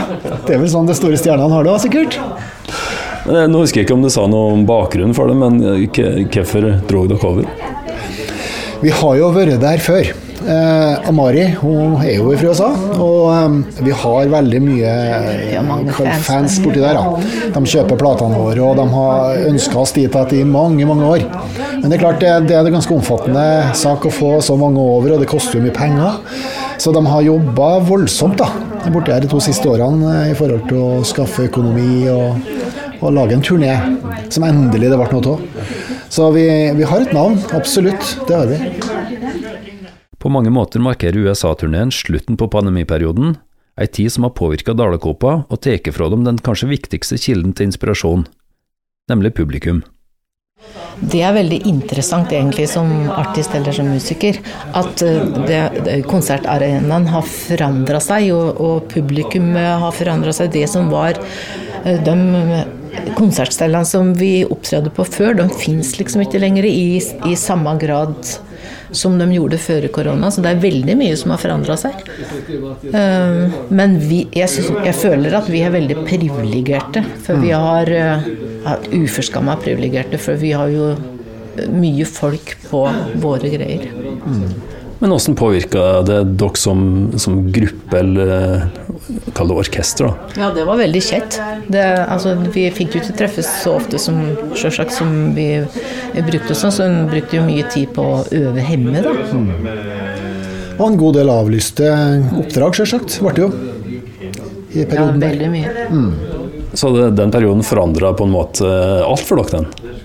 Det 0.47 0.53
er 0.57 0.61
vel 0.63 0.73
sånn 0.73 0.89
de 0.89 0.95
store 0.99 1.19
stjernene 1.21 1.55
har 1.57 1.63
det 1.67 1.73
òg, 1.75 1.81
sikkert? 1.85 2.13
Eh, 3.29 3.47
Nå 3.51 3.57
husker 3.63 3.77
jeg 3.83 3.87
ikke 3.89 3.99
om 3.99 4.05
du 4.05 4.11
sa 4.13 4.23
noe 4.31 4.47
om 4.57 4.63
bakgrunnen 4.69 5.17
for 5.17 5.25
det, 5.31 5.37
men 5.39 5.53
eh, 5.63 5.69
hvorfor 6.33 6.61
dro 6.91 7.01
dere 7.11 7.29
over? 7.29 7.45
Vi 8.83 8.91
har 8.91 9.15
jo 9.21 9.27
vært 9.35 9.61
der 9.63 9.79
før. 9.83 10.05
Eh, 10.43 11.09
Amari 11.09 11.45
hun 11.61 11.95
er 12.03 12.17
jo 12.17 12.33
fra 12.35 12.51
USA, 12.51 12.69
og 12.99 13.29
um, 13.31 13.59
vi 13.87 13.93
har 13.95 14.31
veldig 14.33 14.61
mye 14.65 14.91
eh, 14.91 15.61
fans. 15.95 16.25
fans 16.27 16.57
borti 16.65 16.83
der. 16.83 16.99
Da. 16.99 17.53
De 17.55 17.63
kjøper 17.75 18.01
platene 18.01 18.41
våre, 18.41 18.59
og 18.65 18.81
de 18.81 18.87
har 18.97 19.45
ønska 19.53 19.79
oss 19.85 19.95
dit 19.95 20.11
etter 20.11 20.41
i 20.41 20.47
mange 20.49 20.87
mange 20.89 21.07
år. 21.07 21.27
Men 21.77 21.87
det 21.87 21.99
er 21.99 22.03
klart 22.03 22.21
det, 22.25 22.33
det 22.51 22.59
er 22.59 22.67
en 22.67 22.79
ganske 22.79 22.97
omfattende 22.97 23.47
sak 23.79 24.09
å 24.09 24.15
få 24.15 24.33
så 24.43 24.59
mange 24.59 24.83
over, 24.83 25.15
og 25.15 25.23
det 25.23 25.31
koster 25.31 25.61
jo 25.61 25.65
mye 25.67 25.77
penger. 25.77 26.19
Så 26.83 26.91
de 26.95 27.05
har 27.07 27.27
jobba 27.29 27.73
voldsomt 27.87 28.41
da, 28.43 28.51
borti 28.91 29.15
her 29.15 29.23
de 29.23 29.31
to 29.31 29.39
siste 29.45 29.71
årene 29.71 30.17
eh, 30.25 30.33
i 30.33 30.39
forhold 30.39 30.67
til 30.73 30.83
å 30.83 31.03
skaffe 31.07 31.47
økonomi 31.47 32.09
og, 32.11 32.55
og 32.99 33.15
lage 33.15 33.39
en 33.39 33.47
turné 33.47 33.77
som 34.33 34.49
endelig 34.49 34.91
det 34.91 34.99
ble 34.99 35.11
noe 35.13 35.37
av. 35.37 35.69
Så 36.13 36.33
vi, 36.35 36.49
vi 36.77 36.85
har 36.89 37.07
et 37.07 37.15
navn, 37.15 37.39
absolutt. 37.57 38.17
Det 38.29 38.37
har 38.37 38.51
vi. 38.51 39.62
På 40.23 40.31
mange 40.31 40.53
måter 40.55 40.79
markerer 40.79 41.19
USA-turneen 41.19 41.91
slutten 41.91 42.37
på 42.39 42.47
pandemiperioden, 42.47 43.33
ei 43.75 43.89
tid 43.91 44.13
som 44.15 44.23
har 44.23 44.37
påvirka 44.39 44.71
Dalekopa 44.79 45.33
og 45.49 45.59
tatt 45.65 45.89
fra 45.97 46.07
dem 46.13 46.23
den 46.23 46.39
kanskje 46.39 46.69
viktigste 46.71 47.19
kilden 47.19 47.57
til 47.59 47.73
inspirasjon, 47.73 48.29
nemlig 49.11 49.33
publikum. 49.35 49.81
Det 51.03 51.25
er 51.27 51.35
veldig 51.35 51.59
interessant 51.67 52.31
egentlig 52.31 52.69
som 52.71 52.93
artist 53.11 53.57
eller 53.59 53.75
som 53.75 53.89
musiker, 53.91 54.39
at 54.79 55.03
eh, 55.03 56.05
konsertarenaen 56.07 57.09
har 57.11 57.27
forandra 57.27 57.99
seg, 57.99 58.29
og, 58.37 58.63
og 58.63 58.87
publikum 58.93 59.57
har 59.59 59.91
forandra 59.97 60.31
seg. 60.37 60.53
Det 60.55 60.69
som 60.71 60.87
var 60.93 61.19
eh, 61.83 61.99
de 61.99 62.63
konsertstedene 63.19 63.83
som 63.91 64.15
vi 64.15 64.45
opptrådte 64.47 64.95
på 64.95 65.09
før, 65.19 65.35
de 65.43 65.51
fins 65.51 65.97
liksom 65.99 66.23
ikke 66.29 66.45
lenger 66.47 66.71
i, 66.71 67.03
i 67.27 67.35
samme 67.35 67.75
grad 67.83 68.37
som 68.93 69.19
de 69.19 69.29
gjorde 69.33 69.59
før 69.63 69.87
korona. 69.95 70.31
Så 70.31 70.45
det 70.45 70.53
er 70.53 70.63
veldig 70.63 70.97
mye 70.99 71.17
som 71.19 71.35
har 71.35 71.41
forandra 71.43 71.77
seg. 71.81 72.03
Eh, 72.93 73.57
Men 73.69 73.97
vi, 74.01 74.25
jeg, 74.33 74.51
synes, 74.53 74.73
jeg 74.87 74.99
føler 75.01 75.39
at 75.39 75.51
vi 75.53 75.65
er 75.65 75.75
veldig 75.75 76.03
privilegerte. 76.07 77.05
For 77.27 77.41
vi 77.43 77.53
har 77.55 77.91
uh, 77.93 78.29
uforskamma 78.93 79.57
privilegerte, 79.63 80.21
for 80.23 80.41
vi 80.41 80.53
har 80.57 80.73
jo 80.73 80.93
mye 81.73 82.05
folk 82.09 82.55
på 82.71 82.87
våre 83.23 83.51
greier. 83.53 83.89
Men 85.03 85.11
hvordan 85.11 85.35
påvirka 85.35 85.81
det 86.07 86.17
dere 86.39 86.59
som, 86.63 86.83
som 87.19 87.41
gruppe, 87.51 87.99
eller 87.99 88.29
eh, 88.37 88.67
kall 89.35 89.49
det 89.51 89.57
orkester? 89.65 90.07
da? 90.07 90.29
Ja, 90.39 90.51
det 90.55 90.63
var 90.69 90.79
veldig 90.79 91.01
kjett. 91.03 91.39
Det, 91.67 91.83
altså, 92.07 92.37
vi 92.55 92.69
fikk 92.71 92.95
jo 92.95 93.03
ikke 93.03 93.17
treffes 93.19 93.49
så 93.65 93.73
ofte 93.81 93.99
som, 93.99 94.21
selvsagt, 94.55 94.95
som 94.95 95.33
vi, 95.35 95.49
vi 96.15 96.23
brukte 96.29 96.55
sånn, 96.55 96.71
så 96.71 96.87
hun 96.87 97.11
brukte 97.11 97.41
jo 97.41 97.43
mye 97.49 97.67
tid 97.75 97.91
på 97.97 98.05
å 98.13 98.21
øve 98.31 98.63
hjemme, 98.63 99.03
da. 99.03 99.17
Og 100.79 100.85
en 100.87 101.01
god 101.03 101.19
del 101.19 101.35
avlyste 101.35 101.91
oppdrag, 102.39 102.79
selvsagt. 102.79 103.19
Ble 103.27 103.35
det 103.35 103.43
jo. 103.43 103.51
I 104.73 104.87
perioden 104.87 105.19
Ja, 105.19 105.27
veldig 105.27 105.51
mye. 105.51 106.69
Så 106.79 106.95
det, 106.95 107.11
den 107.19 107.35
perioden 107.35 107.67
forandra 107.67 108.15
på 108.15 108.31
en 108.31 108.37
måte 108.39 108.71
alt 109.03 109.27
for 109.27 109.43
dere? 109.43 109.65
den? 109.67 109.99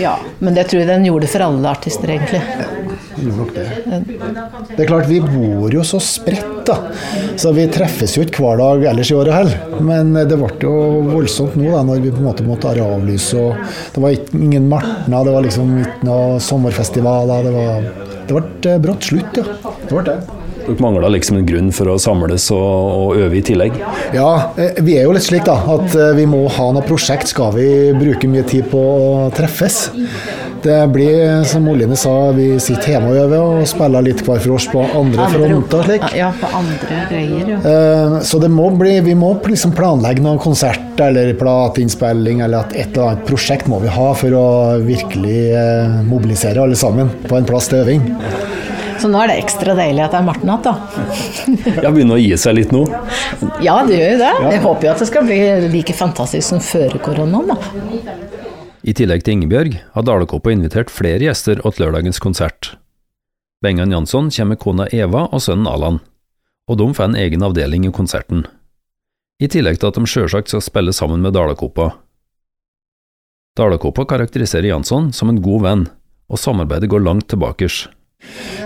Ja, 0.00 0.14
men 0.38 0.54
det 0.54 0.70
tror 0.70 0.84
jeg 0.84 0.88
den 0.94 1.10
gjorde 1.10 1.28
for 1.34 1.50
alle 1.50 1.74
artister, 1.74 2.14
egentlig. 2.14 2.40
Gjorde 3.20 3.36
nok 3.38 3.52
det. 3.54 3.66
Det 4.70 4.84
er 4.84 4.88
klart, 4.88 5.08
vi 5.10 5.20
bor 5.22 5.72
jo 5.74 5.84
så 5.86 6.00
spredt, 6.02 6.64
da. 6.68 6.78
Så 7.40 7.52
vi 7.56 7.66
treffes 7.72 8.16
jo 8.16 8.24
ikke 8.26 8.44
hver 8.44 8.60
dag 8.60 8.88
ellers 8.92 9.12
i 9.12 9.16
året 9.18 9.36
heller. 9.36 9.78
Men 9.84 10.12
det 10.16 10.38
ble 10.40 10.50
jo 10.64 10.74
voldsomt 11.10 11.56
nå, 11.60 11.70
da, 11.74 11.84
når 11.86 12.04
vi 12.04 12.14
på 12.14 12.22
en 12.22 12.28
måte 12.30 12.46
måtte 12.46 12.74
avlyse. 12.74 13.38
Og 13.40 13.94
det 13.94 14.04
var 14.04 14.16
ikke, 14.16 14.40
ingen 14.40 14.68
martner, 14.70 15.24
det 15.26 15.36
var 15.36 15.46
liksom 15.46 15.78
ikke 15.84 16.10
noe 16.10 16.42
sommerfestivaler. 16.44 17.48
Det, 17.48 17.56
var, 17.56 17.88
det 18.26 18.36
ble 18.36 18.74
eh, 18.74 18.84
brått 18.88 19.10
slutt, 19.10 19.40
ja. 19.40 19.74
Det 19.86 19.94
ble 19.94 20.06
det. 20.10 20.20
Dere 20.60 20.76
mangla 20.82 21.08
liksom 21.08 21.38
en 21.40 21.46
grunn 21.48 21.70
for 21.74 21.88
å 21.90 21.96
samles 21.98 22.50
og, 22.54 22.60
og 22.60 23.20
øve 23.24 23.38
i 23.40 23.44
tillegg? 23.44 23.78
Ja, 24.14 24.52
eh, 24.60 24.78
vi 24.84 24.98
er 24.98 25.08
jo 25.08 25.14
litt 25.16 25.26
slik 25.26 25.46
da, 25.48 25.56
at 25.74 25.96
eh, 25.96 26.12
vi 26.18 26.26
må 26.30 26.44
ha 26.52 26.68
noe 26.74 26.84
prosjekt 26.86 27.32
skal 27.32 27.54
vi 27.56 27.66
bruke 27.96 28.30
mye 28.30 28.44
tid 28.48 28.68
på 28.70 28.80
å 28.80 29.30
treffes. 29.34 29.88
Det 30.62 30.76
blir, 30.92 31.44
som 31.48 31.68
Oline 31.72 31.96
sa, 31.96 32.12
vi 32.36 32.58
sitter 32.60 32.92
hjemme 32.94 33.10
og 33.14 33.16
øver 33.22 33.40
og 33.60 33.68
spiller 33.70 34.04
litt 34.04 34.20
hver 34.26 34.42
for 34.44 34.56
oss 34.58 34.66
på 34.68 34.82
andre 34.98 35.28
fronter. 35.32 35.86
slik. 35.88 36.04
Ja, 36.18 36.28
på 36.36 36.50
andre 36.58 36.98
greier, 37.08 37.48
ja. 37.54 37.60
Eh, 37.70 38.18
Så 38.28 38.38
det 38.42 38.50
må 38.52 38.66
bli, 38.76 38.98
vi 39.00 39.14
må 39.16 39.32
liksom 39.46 39.72
planlegge 39.72 40.20
noen 40.24 40.38
konsert 40.42 41.00
eller 41.00 41.32
plateinnspilling 41.40 42.42
eller 42.44 42.66
at 42.66 42.74
et 42.76 42.90
eller 42.92 43.14
annet 43.14 43.24
prosjekt 43.30 43.70
må 43.72 43.80
vi 43.80 43.88
ha 43.88 44.10
for 44.14 44.36
å 44.36 44.46
virkelig 44.84 45.38
eh, 45.56 46.00
mobilisere 46.04 46.60
alle 46.60 46.76
sammen 46.76 47.08
på 47.28 47.38
en 47.40 47.48
plass 47.48 47.70
til 47.72 47.80
øving. 47.80 48.04
Så 49.00 49.08
nå 49.08 49.16
er 49.24 49.30
det 49.32 49.38
ekstra 49.40 49.72
deilig 49.78 50.02
at 50.04 50.12
det 50.12 50.18
er 50.20 50.26
Marten 50.26 50.50
igjen, 50.50 50.64
da. 50.66 51.80
Ja, 51.80 51.88
begynner 51.88 52.18
å 52.18 52.20
gi 52.20 52.34
seg 52.36 52.58
litt 52.58 52.74
nå? 52.76 52.82
Ja, 53.64 53.78
det 53.88 53.96
gjør 53.96 54.10
jo 54.12 54.18
det. 54.26 54.32
Jeg 54.52 54.60
håper 54.66 54.90
jo 54.90 54.92
at 54.92 55.00
det 55.00 55.08
skal 55.08 55.24
bli 55.24 55.40
like 55.72 55.96
fantastisk 55.96 56.44
som 56.52 56.60
før 56.60 56.98
koronaen, 57.00 57.48
da. 57.54 57.56
I 58.80 58.94
tillegg 58.96 59.26
til 59.26 59.36
Ingebjørg 59.36 59.74
har 59.92 60.04
Dalekoppa 60.08 60.52
invitert 60.54 60.92
flere 60.92 61.20
gjester 61.20 61.60
til 61.60 61.82
lørdagens 61.82 62.20
konsert. 62.22 62.74
Bengan 63.60 63.92
Jansson 63.92 64.30
kommer 64.32 64.54
med 64.54 64.60
kona 64.62 64.86
Eva 64.88 65.26
og 65.28 65.42
sønnen 65.44 65.68
Alan, 65.68 65.98
og 66.64 66.78
de 66.80 66.86
får 66.96 67.10
en 67.10 67.18
egen 67.20 67.44
avdeling 67.44 67.84
i 67.84 67.92
konserten. 67.92 68.46
I 69.40 69.48
tillegg 69.52 69.80
til 69.80 69.90
at 69.90 69.98
de 70.00 70.08
sjølsagt 70.08 70.48
skal 70.48 70.64
spille 70.64 70.94
sammen 70.96 71.20
med 71.20 71.36
Dalekoppa. 71.36 71.90
Dalekoppa 73.58 74.06
karakteriserer 74.08 74.70
Jansson 74.70 75.12
som 75.12 75.28
en 75.28 75.42
god 75.44 75.64
venn, 75.66 75.86
og 76.32 76.40
samarbeidet 76.40 76.88
går 76.88 77.04
langt 77.04 77.28
tilbakers. 77.28 77.82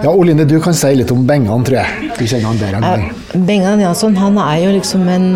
Ja, 0.02 0.12
Oline, 0.12 0.46
du 0.46 0.60
kan 0.62 0.74
si 0.78 0.92
litt 0.94 1.10
om 1.14 1.26
Bengan, 1.26 1.66
tror 1.66 1.80
jeg. 1.80 2.10
Du 2.18 2.22
kjenner 2.26 2.52
han 2.52 2.62
bedre 2.62 2.78
enn 2.78 2.86
meg. 2.86 3.42
Bengan 3.48 3.82
Jansson 3.82 4.14
han 4.18 4.38
er 4.38 4.62
jo 4.66 4.74
liksom 4.78 5.08
en 5.10 5.28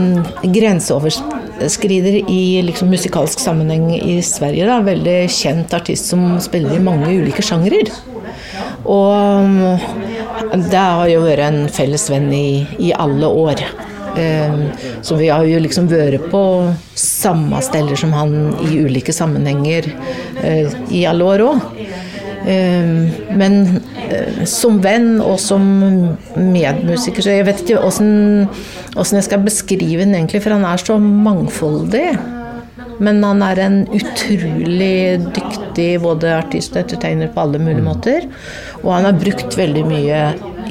grenseoverskrider 1.59 2.31
i 2.31 2.63
liksom 2.63 2.89
musikalsk 2.89 3.41
sammenheng 3.41 3.95
i 3.97 4.23
Sverige. 4.23 4.67
Da. 4.67 4.81
Veldig 4.81 5.29
kjent 5.31 5.75
artist 5.75 6.07
som 6.07 6.41
spiller 6.41 6.77
i 6.77 6.83
mange 6.83 7.11
ulike 7.11 7.43
sjangrer. 7.43 7.91
Og 8.85 9.15
um, 9.15 9.79
det 10.71 10.79
har 10.79 11.09
jo 11.09 11.25
vært 11.25 11.49
en 11.49 11.69
felles 11.69 12.09
venn 12.11 12.33
i, 12.33 12.67
i 12.79 12.93
alle 12.93 13.27
år. 13.27 13.63
Um, 14.19 14.71
så 15.03 15.17
vi 15.17 15.29
har 15.29 15.45
jo 15.45 15.59
liksom 15.61 15.89
vært 15.91 16.31
på 16.31 16.43
samme 16.95 17.61
steder 17.63 17.97
som 17.97 18.13
han 18.13 18.55
i 18.65 18.81
ulike 18.81 19.13
sammenhenger 19.13 19.91
uh, 20.43 20.73
i 20.91 21.05
alle 21.07 21.25
år 21.25 21.45
òg. 21.45 21.88
Um, 22.49 23.11
men 23.37 23.59
uh, 24.09 24.45
som 24.49 24.79
venn 24.81 25.19
og 25.21 25.37
som 25.43 25.65
medmusiker, 26.33 27.21
så 27.21 27.35
jeg 27.35 27.45
vet 27.49 27.61
ikke 27.61 27.83
åssen 27.85 28.39
jeg 28.97 29.27
skal 29.27 29.45
beskrive 29.45 30.01
den 30.07 30.17
egentlig, 30.17 30.41
for 30.45 30.57
han 30.57 30.65
er 30.65 30.81
så 30.81 30.97
mangfoldig. 31.03 32.07
Men 33.05 33.21
han 33.23 33.43
er 33.47 33.61
en 33.63 33.77
utrolig 33.95 35.21
dyktig 35.37 35.91
både 36.03 36.33
artist 36.39 36.75
og 36.75 36.83
entertainer 36.83 37.31
på 37.35 37.45
alle 37.45 37.61
mulige 37.63 37.85
måter. 37.85 38.27
Og 38.81 38.91
han 38.97 39.07
har 39.07 39.21
brukt 39.21 39.59
veldig 39.59 39.85
mye 39.87 40.23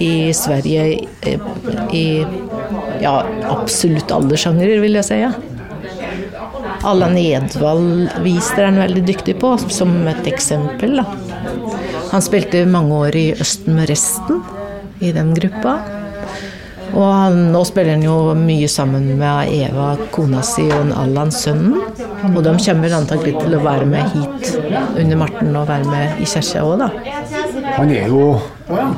i 0.04 0.34
Sverige 0.36 0.88
i, 0.98 1.38
i 1.96 2.06
ja, 3.04 3.22
absolutt 3.54 4.12
alle 4.12 4.40
sjangere, 4.40 4.82
vil 4.84 5.00
jeg 5.00 5.08
si. 5.08 5.22
Ja. 5.22 5.32
Allan 6.88 7.18
Edvald-viser 7.20 8.62
er 8.62 8.70
han 8.72 8.84
veldig 8.84 9.06
dyktig 9.08 9.38
på, 9.42 9.56
som 9.72 9.96
et 10.10 10.28
eksempel. 10.30 11.00
Da. 11.00 11.27
Han 12.12 12.24
spilte 12.26 12.66
mange 12.70 13.04
år 13.08 13.20
i 13.20 13.28
Østen 13.38 13.78
med 13.78 13.90
resten, 13.92 14.44
i 15.00 15.14
den 15.16 15.34
gruppa. 15.38 15.78
Og 16.96 17.04
han, 17.04 17.38
nå 17.52 17.62
spiller 17.68 17.98
han 17.98 18.04
jo 18.06 18.16
mye 18.38 18.68
sammen 18.72 19.10
med 19.20 19.52
Eva, 19.54 19.92
kona 20.14 20.42
si, 20.46 20.66
og 20.72 20.94
Allan, 20.98 21.32
sønnen. 21.36 21.82
Og 22.32 22.40
de 22.46 22.54
kommer 22.64 22.96
antakelig 22.96 23.36
til 23.42 23.58
å 23.58 23.64
være 23.64 23.88
med 23.90 24.16
hit 24.16 24.54
under 24.98 25.20
Marten 25.20 25.52
og 25.56 25.68
være 25.70 25.90
med 25.92 26.22
i 26.24 26.30
kirka 26.30 26.64
òg, 26.64 26.86
da. 26.86 26.90
Han 27.78 27.92
er 27.94 28.08
jo 28.10 28.38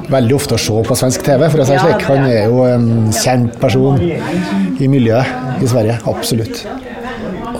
veldig 0.09 0.37
ofte 0.37 0.55
å 0.55 0.61
se 0.61 0.83
på 0.85 0.97
svensk 1.01 1.25
TV, 1.25 1.47
for 1.49 1.63
å 1.63 1.67
si 1.67 1.75
det 1.75 1.81
slik. 1.83 2.05
Han 2.07 2.29
er 2.29 2.45
jo 2.47 2.63
en 2.69 2.87
kjent 3.15 3.59
person 3.61 3.99
i 3.99 4.91
miljøet 4.91 5.59
i 5.63 5.69
Sverige. 5.69 5.99
Absolutt. 6.09 6.63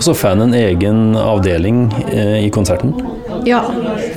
Og 0.00 0.04
så 0.06 0.14
får 0.16 0.32
han 0.32 0.46
en 0.46 0.56
egen 0.56 1.00
avdeling 1.20 1.82
eh, 2.08 2.38
i 2.46 2.50
konserten. 2.54 2.94
Ja, 3.44 3.66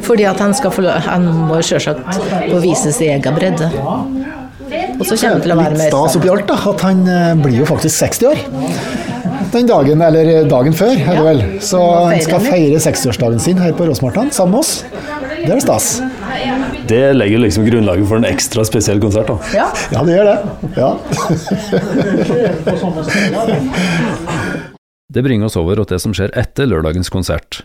fordi 0.04 0.26
at 0.30 0.40
han 0.44 0.54
skal 0.58 0.72
få 0.74 0.84
Han 1.08 1.26
må 1.50 1.62
selvsagt 1.64 2.20
få 2.52 2.60
vise 2.64 2.92
sin 2.96 3.10
egen 3.18 3.36
bredde. 3.38 3.70
Og 5.00 5.06
så 5.06 5.16
kommer 5.18 5.34
han 5.38 5.42
til 5.44 5.52
å 5.54 5.58
være 5.58 5.72
med 5.74 5.78
Litt 5.78 5.80
med. 5.84 5.90
stas 5.92 6.16
oppi 6.18 6.30
alt, 6.34 6.48
da, 6.50 6.56
at 6.72 6.82
han 6.86 7.04
eh, 7.10 7.34
blir 7.44 7.60
jo 7.62 7.66
faktisk 7.70 7.96
60 8.00 8.26
år. 8.32 8.38
Den 9.54 9.68
dagen, 9.70 10.02
eller 10.02 10.48
dagen 10.50 10.74
før, 10.74 10.94
er 10.98 11.14
det 11.20 11.24
vel. 11.28 11.42
Så 11.62 11.78
han 12.08 12.22
skal 12.26 12.42
feire 12.42 12.80
60-årsdagen 12.82 13.40
sin 13.44 13.60
her 13.62 13.74
på 13.78 13.86
Råsmartan 13.86 14.32
sammen 14.34 14.56
med 14.56 14.60
oss. 14.64 14.72
Det 15.44 15.52
er 15.54 15.60
stas. 15.62 15.90
Det 16.90 17.02
legger 17.14 17.38
liksom 17.44 17.66
grunnlaget 17.68 18.08
for 18.10 18.18
en 18.18 18.26
ekstra 18.26 18.66
spesiell 18.66 19.00
konsert. 19.04 19.28
da. 19.30 19.38
Ja. 19.54 19.68
Ja, 19.94 20.02
det 20.08 20.14
gjør 20.18 20.26
det. 20.32 20.38
Ja. 20.80 20.92
Det 25.14 25.22
bringer 25.22 25.46
oss 25.46 25.58
over 25.60 25.78
til 25.78 25.94
det 25.94 26.00
som 26.02 26.14
skjer 26.16 26.32
etter 26.40 26.66
lørdagens 26.66 27.12
konsert. 27.14 27.62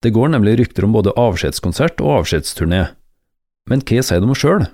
Det 0.00 0.14
går 0.16 0.30
nemlig 0.32 0.56
rykter 0.62 0.86
om 0.86 0.94
både 0.96 1.12
avskjedskonsert 1.20 2.00
og 2.00 2.22
avskjedsturné. 2.22 2.86
Men 3.68 3.82
hva 3.84 4.04
sier 4.06 4.22
de 4.24 4.36
sjøl? 4.38 4.64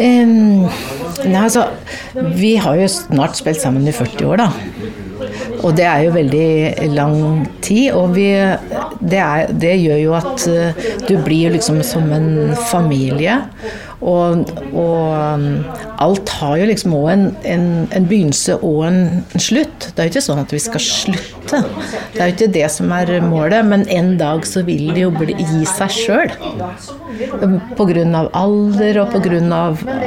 Um, 0.00 0.64
altså, 1.36 1.66
vi 2.32 2.54
har 2.56 2.78
jo 2.80 2.86
snart 2.88 3.36
spilt 3.36 3.60
sammen 3.60 3.84
i 3.84 3.92
40 3.92 4.30
år, 4.30 4.40
da. 4.40 4.48
Og 5.60 5.74
det 5.76 5.84
er 5.84 6.06
jo 6.06 6.14
veldig 6.14 6.88
lang 6.94 7.44
tid. 7.60 7.90
Og 7.92 8.14
vi, 8.16 8.30
det, 9.04 9.20
er, 9.20 9.52
det 9.52 9.74
gjør 9.82 10.00
jo 10.00 10.16
at 10.16 10.46
eh, 10.48 10.88
du 11.04 11.18
blir 11.20 11.52
liksom 11.52 11.82
som 11.84 12.08
en 12.16 12.56
familie. 12.70 13.36
Og, 14.00 14.48
og 14.72 15.12
um, 15.12 15.42
alt 16.00 16.30
har 16.38 16.54
jo 16.56 16.68
liksom 16.70 16.94
òg 16.96 17.08
en, 17.12 17.24
en, 17.44 17.64
en 17.92 18.06
begynnelse 18.08 18.56
og 18.64 18.86
en, 18.86 19.00
en 19.20 19.42
slutt. 19.44 19.90
Det 19.90 20.00
er 20.00 20.08
jo 20.08 20.14
ikke 20.14 20.22
sånn 20.24 20.40
at 20.40 20.54
vi 20.54 20.60
skal 20.62 20.80
slutte. 20.84 21.60
Det 22.14 22.22
er 22.22 22.30
jo 22.30 22.36
ikke 22.36 22.48
det 22.54 22.64
som 22.72 22.94
er 22.96 23.12
målet, 23.24 23.60
men 23.68 23.84
en 23.92 24.14
dag 24.20 24.46
så 24.48 24.64
vil 24.64 24.88
det 24.94 25.04
jo 25.04 25.10
bli, 25.12 25.36
gi 25.36 25.66
seg 25.68 25.92
sjøl. 25.92 26.32
Pga. 27.76 28.22
alder 28.40 29.02
og 29.02 29.12
pga. 29.12 29.60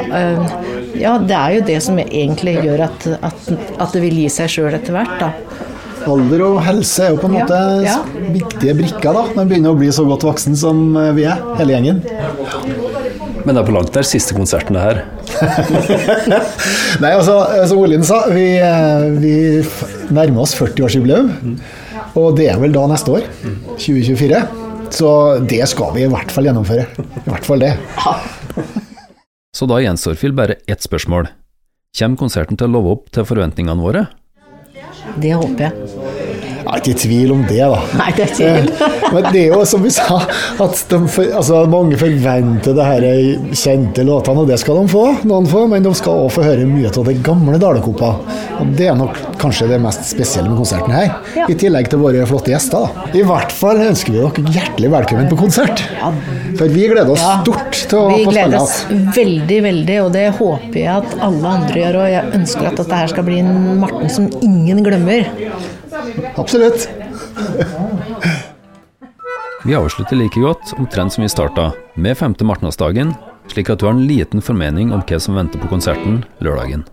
Uh, 0.10 0.56
ja, 0.98 1.18
det 1.22 1.38
er 1.38 1.60
jo 1.60 1.68
det 1.70 1.78
som 1.86 2.02
egentlig 2.02 2.58
gjør 2.66 2.88
at, 2.88 3.08
at, 3.22 3.54
at 3.54 3.94
det 3.94 4.02
vil 4.08 4.24
gi 4.24 4.32
seg 4.34 4.50
sjøl 4.58 4.74
etter 4.74 4.98
hvert. 4.98 5.20
da. 5.22 5.34
Alder 6.10 6.42
og 6.44 6.58
helse 6.66 7.06
er 7.06 7.14
jo 7.14 7.20
på 7.22 7.30
en 7.30 7.38
måte 7.38 7.60
ja. 7.86 8.00
viktige 8.34 8.74
brikker 8.82 9.16
da, 9.16 9.28
når 9.38 9.46
vi 9.46 9.54
begynner 9.54 9.72
å 9.72 9.80
bli 9.80 9.92
så 9.96 10.04
godt 10.08 10.26
voksen 10.28 10.58
som 10.60 10.82
vi 11.16 11.30
er, 11.30 11.40
hele 11.62 11.78
gjengen. 11.78 12.02
Men 13.44 13.56
det 13.56 13.62
er 13.62 13.68
på 13.68 13.76
langt 13.76 13.96
nær 13.96 14.08
siste 14.08 14.36
konserten 14.38 14.78
det 14.78 14.84
her. 14.84 15.02
Nei, 17.04 17.12
altså, 17.12 17.36
som 17.68 17.82
Olin 17.82 18.06
sa, 18.08 18.22
vi, 18.32 18.46
eh, 18.56 19.08
vi 19.20 19.34
nærmer 20.16 20.46
oss 20.46 20.56
40-årsjubileum. 20.60 21.58
Og 22.20 22.38
det 22.38 22.48
er 22.54 22.62
vel 22.62 22.76
da 22.76 22.86
neste 22.88 23.18
år, 23.18 23.28
2024. 23.76 24.44
Så 24.94 25.12
det 25.50 25.64
skal 25.72 25.94
vi 25.96 26.06
i 26.06 26.12
hvert 26.12 26.32
fall 26.32 26.48
gjennomføre. 26.48 26.86
I 27.24 27.30
hvert 27.30 27.48
fall 27.48 27.64
det. 27.66 27.74
Så 29.58 29.68
da 29.70 29.80
gjenstår 29.84 30.18
Phil 30.18 30.34
bare 30.38 30.60
ett 30.70 30.86
spørsmål. 30.86 31.28
Kommer 31.94 32.18
konserten 32.18 32.58
til 32.58 32.70
å 32.70 32.74
love 32.74 32.96
opp 32.96 33.12
til 33.14 33.28
forventningene 33.28 33.84
våre? 33.84 34.08
Det 35.22 35.36
håper 35.38 35.68
jeg. 35.68 36.03
Er 36.74 36.80
ikke 36.82 36.94
i 36.96 36.98
tvil 37.04 37.32
om 37.36 37.42
det, 37.46 37.60
da. 37.62 37.80
Nei, 38.00 38.08
det 38.18 38.24
er 38.26 38.32
tvil. 38.34 38.70
Men 39.14 39.28
det 39.30 39.42
er 39.44 39.52
jo 39.54 39.60
som 39.70 39.84
vi 39.86 39.92
sa, 39.94 40.16
at 40.64 40.80
de, 40.90 40.98
altså, 41.38 41.60
mange 41.70 42.00
forventer 42.02 42.74
det 42.74 42.86
her 42.88 43.04
kjente 43.54 44.02
låtene, 44.08 44.42
og 44.42 44.50
det 44.50 44.58
skal 44.62 44.80
de 44.82 44.90
få, 44.90 45.04
noen 45.30 45.46
få, 45.52 45.68
men 45.70 45.86
de 45.86 45.92
skal 46.00 46.24
også 46.26 46.40
få 46.40 46.46
høre 46.48 46.66
mye 46.66 46.90
av 46.90 47.06
det 47.06 47.16
gamle 47.26 47.60
Dalekopa. 47.62 48.10
Og 48.64 48.72
det 48.80 48.88
er 48.90 48.98
nok 48.98 49.20
kanskje 49.42 49.68
det 49.70 49.78
mest 49.84 50.08
spesielle 50.10 50.50
med 50.50 50.58
konserten 50.64 50.96
her, 50.98 51.12
Ja. 51.38 51.46
i 51.50 51.54
tillegg 51.62 51.92
til 51.94 52.02
våre 52.02 52.26
flotte 52.30 52.50
gjester. 52.56 52.88
Da. 52.90 53.06
I 53.14 53.22
hvert 53.28 53.52
fall 53.54 53.78
ønsker 53.84 54.16
vi 54.16 54.24
dere 54.24 54.56
hjertelig 54.58 54.92
velkommen 54.96 55.30
på 55.30 55.38
konsert. 55.44 55.84
For 56.58 56.66
vi 56.74 56.88
gleder 56.90 57.12
oss 57.14 57.22
Ja. 57.22 57.36
stort 57.44 57.72
til 57.90 58.00
å 58.00 58.08
Vi 58.10 58.26
få 58.26 58.32
spille. 58.32 58.48
gleder 58.48 58.58
oss. 58.64 58.80
oss 58.90 59.16
veldig, 59.20 59.62
veldig, 59.70 60.00
og 60.08 60.12
det 60.18 60.26
håper 60.40 60.74
jeg 60.82 60.88
at 60.98 61.16
alle 61.22 61.54
andre 61.54 61.76
gjør. 61.84 62.02
Og 62.02 62.10
jeg 62.16 62.34
ønsker 62.42 62.68
at 62.72 62.76
dette 62.82 62.96
her 63.04 63.08
skal 63.14 63.24
bli 63.30 63.40
en 63.46 63.80
Marten 63.84 64.10
som 64.10 64.30
ingen 64.42 64.84
glemmer. 64.84 65.30
Absolutt. 66.36 66.90
Vi 69.64 69.76
avslutter 69.76 70.16
like 70.20 70.40
godt 70.40 70.74
omtrent 70.78 71.14
som 71.14 71.24
vi 71.24 71.30
starta, 71.30 71.72
med 71.96 72.18
femte 72.18 72.44
martnadsdagen, 72.46 73.14
slik 73.48 73.70
at 73.70 73.80
du 73.80 73.86
har 73.88 73.96
en 73.96 74.08
liten 74.08 74.42
formening 74.44 74.92
om 74.92 75.04
hva 75.08 75.20
som 75.20 75.38
venter 75.40 75.62
på 75.62 75.72
konserten 75.72 76.24
lørdagen. 76.44 76.84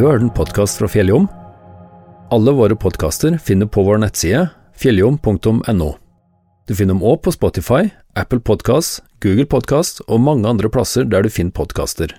Du 0.00 0.06
har 0.06 0.14
hørt 0.16 0.22
en 0.22 0.30
podkast 0.32 0.78
fra 0.80 0.88
Fjelljom. 0.88 1.26
Alle 2.32 2.54
våre 2.56 2.72
podkaster 2.72 3.34
finner 3.36 3.68
på 3.68 3.82
vår 3.84 3.98
nettside 4.00 4.46
fjelljom.no. 4.80 5.88
Du 6.64 6.72
finner 6.72 6.94
dem 6.94 7.02
òg 7.04 7.18
på 7.26 7.34
Spotify, 7.36 7.90
Apple 8.16 8.40
Podkast, 8.40 9.02
Google 9.20 9.44
Podkast 9.44 10.00
og 10.06 10.22
mange 10.24 10.48
andre 10.48 10.70
plasser 10.72 11.04
der 11.04 11.20
du 11.20 11.28
finner 11.28 11.52
podkaster. 11.52 12.14